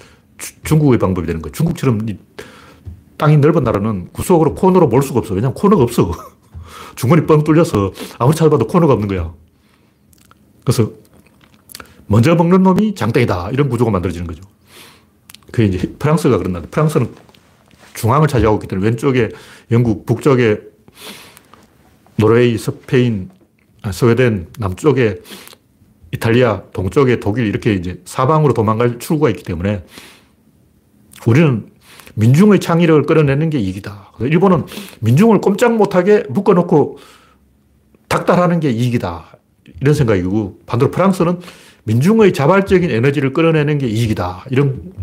중국의 0.63 0.99
방법이 0.99 1.27
되는 1.27 1.41
거예요. 1.41 1.51
중국처럼 1.51 1.99
땅이 3.17 3.37
넓은 3.37 3.63
나라는 3.63 4.09
구석으로 4.11 4.55
코너로 4.55 4.87
몰 4.87 5.03
수가 5.03 5.19
없어. 5.19 5.33
왜냐면 5.33 5.53
코너가 5.53 5.83
없어. 5.83 6.11
중간이 6.95 7.25
뻥 7.25 7.43
뚫려서 7.43 7.91
아무리 8.17 8.35
찾아봐도 8.35 8.67
코너가 8.67 8.93
없는 8.93 9.07
거야. 9.07 9.33
그래서 10.63 10.91
먼저 12.07 12.33
먹는 12.35 12.63
놈이 12.63 12.95
장땡이다. 12.95 13.51
이런 13.51 13.69
구조가 13.69 13.91
만들어지는 13.91 14.25
거죠. 14.25 14.41
그게 15.51 15.65
이제 15.65 15.93
프랑스가 15.99 16.37
그런다. 16.37 16.61
프랑스는 16.71 17.13
중앙을 17.93 18.27
차지하고 18.27 18.57
있기 18.57 18.67
때문에 18.67 18.87
왼쪽에 18.87 19.29
영국, 19.71 20.05
북쪽에 20.05 20.61
노르웨이, 22.19 22.57
스페인, 22.57 23.29
아, 23.81 23.91
스웨덴, 23.91 24.47
남쪽에 24.59 25.21
이탈리아, 26.11 26.63
동쪽에 26.73 27.19
독일 27.19 27.47
이렇게 27.47 27.73
이제 27.73 28.01
사방으로 28.05 28.53
도망갈 28.53 28.99
출구가 28.99 29.29
있기 29.29 29.43
때문에 29.43 29.85
우리는 31.25 31.69
민중의 32.15 32.59
창의력을 32.59 33.03
끌어내는 33.03 33.49
게 33.49 33.59
이익이다. 33.59 34.13
일본은 34.19 34.65
민중을 34.99 35.39
꼼짝 35.39 35.75
못하게 35.75 36.23
묶어놓고 36.29 36.97
닥달하는 38.09 38.59
게 38.59 38.71
이익이다. 38.71 39.37
이런 39.79 39.93
생각이고 39.93 40.59
반대로 40.65 40.91
프랑스는 40.91 41.39
민중의 41.85 42.33
자발적인 42.33 42.89
에너지를 42.89 43.31
끌어내는 43.31 43.77
게 43.77 43.87
이익이다. 43.87 44.45
이런 44.49 44.93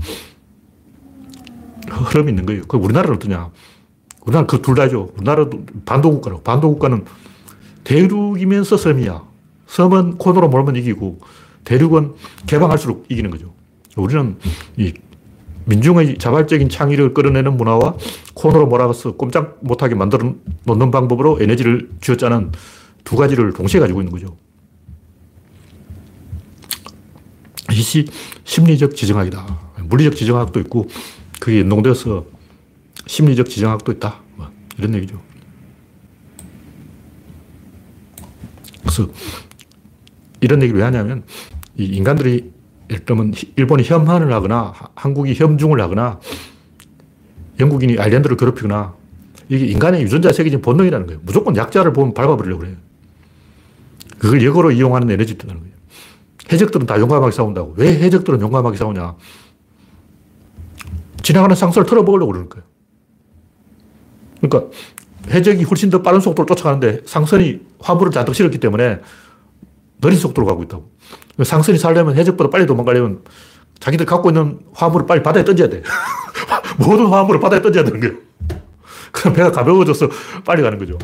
흐름이 1.89 2.31
있는 2.31 2.45
거예요. 2.45 2.63
그 2.67 2.77
우리나라는 2.77 3.17
어떠냐. 3.17 3.51
우리나라 4.27 4.47
그 4.47 4.61
둘 4.61 4.75
다죠. 4.75 5.11
우리나라도 5.17 5.65
반도국가라고. 5.85 6.43
반도국가는 6.43 7.05
대륙이면서 7.85 8.77
섬이야. 8.77 9.23
섬은 9.69 10.19
코너로 10.19 10.49
몰면 10.49 10.77
이기고 10.77 11.21
대륙은 11.65 12.15
개방할수록 12.47 13.07
이기는 13.09 13.31
거죠. 13.31 13.55
우리는 13.97 14.37
이 14.77 14.93
민중의 15.65 16.19
자발적인 16.19 16.69
창의를 16.69 17.15
끌어내는 17.15 17.57
문화와 17.57 17.97
코너로 18.35 18.67
몰아가서 18.67 19.17
꼼짝 19.17 19.59
못하게 19.63 19.95
만들어 19.95 20.35
놓는 20.65 20.91
방법으로 20.91 21.39
에너지를 21.41 21.89
쥐어짜는 22.01 22.53
두 23.05 23.17
가지를 23.17 23.53
동시에 23.53 23.81
가지고 23.81 24.01
있는 24.01 24.13
거죠. 24.13 24.37
이것이 27.73 28.07
심리적 28.45 28.95
지정학이다. 28.95 29.45
물리적 29.85 30.15
지정학도 30.15 30.61
있고 30.61 30.87
그게 31.41 31.61
연동되어서 31.61 32.25
심리적 33.07 33.49
지정학도 33.49 33.93
있다. 33.93 34.21
뭐 34.37 34.51
이런 34.79 34.95
얘기죠. 34.95 35.21
그래서 38.83 39.09
이런 40.41 40.63
얘기를 40.63 40.79
왜 40.79 40.85
하냐면 40.85 41.25
이 41.77 41.85
인간들이 41.85 42.53
예를 42.91 43.05
들면 43.05 43.33
일본이 43.57 43.83
혐한을 43.85 44.33
하거나 44.33 44.73
한국이 44.95 45.35
혐중을 45.35 45.81
하거나 45.81 46.21
영국인이 47.59 47.99
아일랜드를 47.99 48.37
괴롭히거나 48.37 48.95
이게 49.49 49.67
인간의 49.67 50.03
유전자 50.03 50.33
새겨진 50.33 50.61
본능이라는 50.61 51.07
거예요. 51.07 51.21
무조건 51.25 51.57
약자를 51.57 51.93
보면 51.93 52.15
밟아버리려고 52.15 52.61
그래요. 52.61 52.77
그걸 54.19 54.45
역으로 54.45 54.73
이용하는 54.73 55.11
에너지라는 55.11 55.61
거예요. 55.61 55.77
해적들은 56.53 56.87
다 56.87 56.99
용감하게 56.99 57.33
싸운다고. 57.33 57.75
왜 57.77 57.89
해적들은 57.89 58.41
용감하게 58.41 58.77
싸우냐? 58.77 59.17
지나가는 61.23 61.55
상소를 61.57 61.87
털어먹으려고 61.87 62.33
그러는 62.33 62.49
거예요. 62.49 62.76
그러니까 64.49 64.71
해적이 65.31 65.65
훨씬 65.65 65.91
더 65.91 66.03
빠른 66.03 66.21
속도로 66.21 66.47
쫓아가는데 66.47 67.01
상선이 67.05 67.61
화물을 67.81 68.13
잔뜩 68.13 68.35
실었기 68.35 68.59
때문에 68.59 69.01
느린 70.01 70.19
속도로 70.19 70.47
가고 70.47 70.63
있다고. 70.63 70.91
상선이 71.43 71.79
살려면 71.79 72.17
해적보다 72.17 72.51
빨리 72.51 72.67
도망가려면 72.67 73.23
자기들 73.81 74.07
갖고 74.07 74.31
있는 74.31 74.61
화물을 74.73 75.07
빨리 75.07 75.23
바다에 75.23 75.45
던져야 75.45 75.69
돼. 75.69 75.83
모든 76.79 77.07
화물을 77.07 77.41
바다에 77.41 77.61
던져야 77.61 77.85
되는 77.85 78.01
거예요. 78.01 78.15
그럼 79.13 79.35
배가 79.35 79.51
가벼워져서 79.51 80.09
빨리 80.45 80.63
가는 80.63 80.79
거죠. 80.79 80.99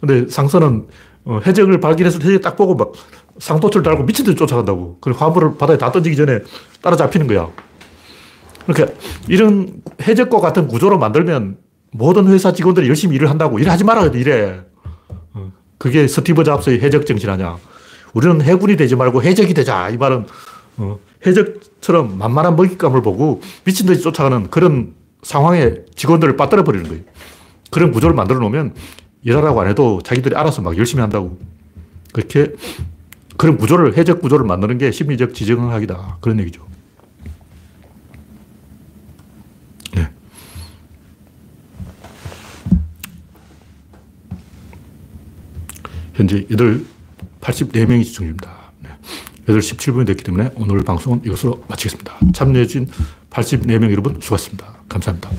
근데 0.00 0.28
상선은 0.28 0.86
어, 1.24 1.40
해적을 1.46 1.80
발견해서 1.80 2.18
해적 2.20 2.40
딱 2.40 2.56
보고 2.56 2.74
막 2.74 2.92
상도출 3.38 3.82
달고 3.82 4.04
미친 4.04 4.24
듯이 4.24 4.36
쫓아간다고. 4.36 4.98
그 5.00 5.10
화물을 5.10 5.56
바다에 5.58 5.78
다 5.78 5.92
던지기 5.92 6.16
전에 6.16 6.40
따라잡히는 6.82 7.26
거야. 7.26 7.48
그러니까 8.66 8.98
이런 9.28 9.82
해적과 10.02 10.40
같은 10.40 10.68
구조로 10.68 10.98
만들면 10.98 11.58
모든 11.90 12.26
회사 12.28 12.52
직원들이 12.52 12.88
열심히 12.88 13.16
일을 13.16 13.30
한다고. 13.30 13.58
일하지 13.58 13.84
돼, 13.84 14.20
일해. 14.20 14.60
어, 15.34 15.52
그게 15.78 16.06
스티브 16.06 16.44
잡스의 16.44 16.80
해적 16.80 17.06
정신 17.06 17.30
아니야. 17.30 17.56
우리는 18.12 18.40
해군이 18.40 18.76
되지 18.76 18.96
말고 18.96 19.22
해적이 19.22 19.54
되자. 19.54 19.88
이 19.88 19.96
말은 19.96 20.26
어, 20.78 20.98
해적처럼 21.26 22.18
만만한 22.18 22.56
먹잇감을 22.56 23.02
보고 23.02 23.40
미친 23.64 23.86
듯이 23.86 24.02
쫓아가는 24.02 24.50
그런 24.50 24.94
상황에 25.22 25.74
직원들을 25.94 26.36
빠뜨려 26.36 26.64
버리는 26.64 26.88
거예요. 26.88 27.02
그런 27.70 27.90
구조를 27.92 28.14
만들어 28.14 28.38
놓으면 28.38 28.74
일하라고 29.22 29.60
안 29.60 29.68
해도 29.68 30.00
자기들이 30.02 30.36
알아서 30.36 30.62
막 30.62 30.76
열심히 30.78 31.00
한다고. 31.00 31.38
그렇게 32.12 32.52
그런 33.36 33.56
구조를, 33.56 33.96
해적 33.96 34.20
구조를 34.20 34.46
만드는 34.46 34.78
게 34.78 34.90
심리적 34.90 35.34
지정학이다. 35.34 36.18
그런 36.20 36.40
얘기죠. 36.40 36.66
네. 39.94 40.08
현재 46.18 46.44
8, 46.48 46.84
84명이 47.40 48.04
시청 48.04 48.24
중입니다. 48.24 48.50
네. 48.80 48.90
8시 49.46 49.76
17분이 49.76 50.04
됐기 50.08 50.24
때문에 50.24 50.50
오늘 50.56 50.82
방송은 50.82 51.22
이것으로 51.24 51.64
마치겠습니다. 51.68 52.18
참여해주신 52.34 52.88
84명 53.30 53.90
여러분 53.92 54.18
수고하셨습니다. 54.20 54.78
감사합니다. 54.88 55.30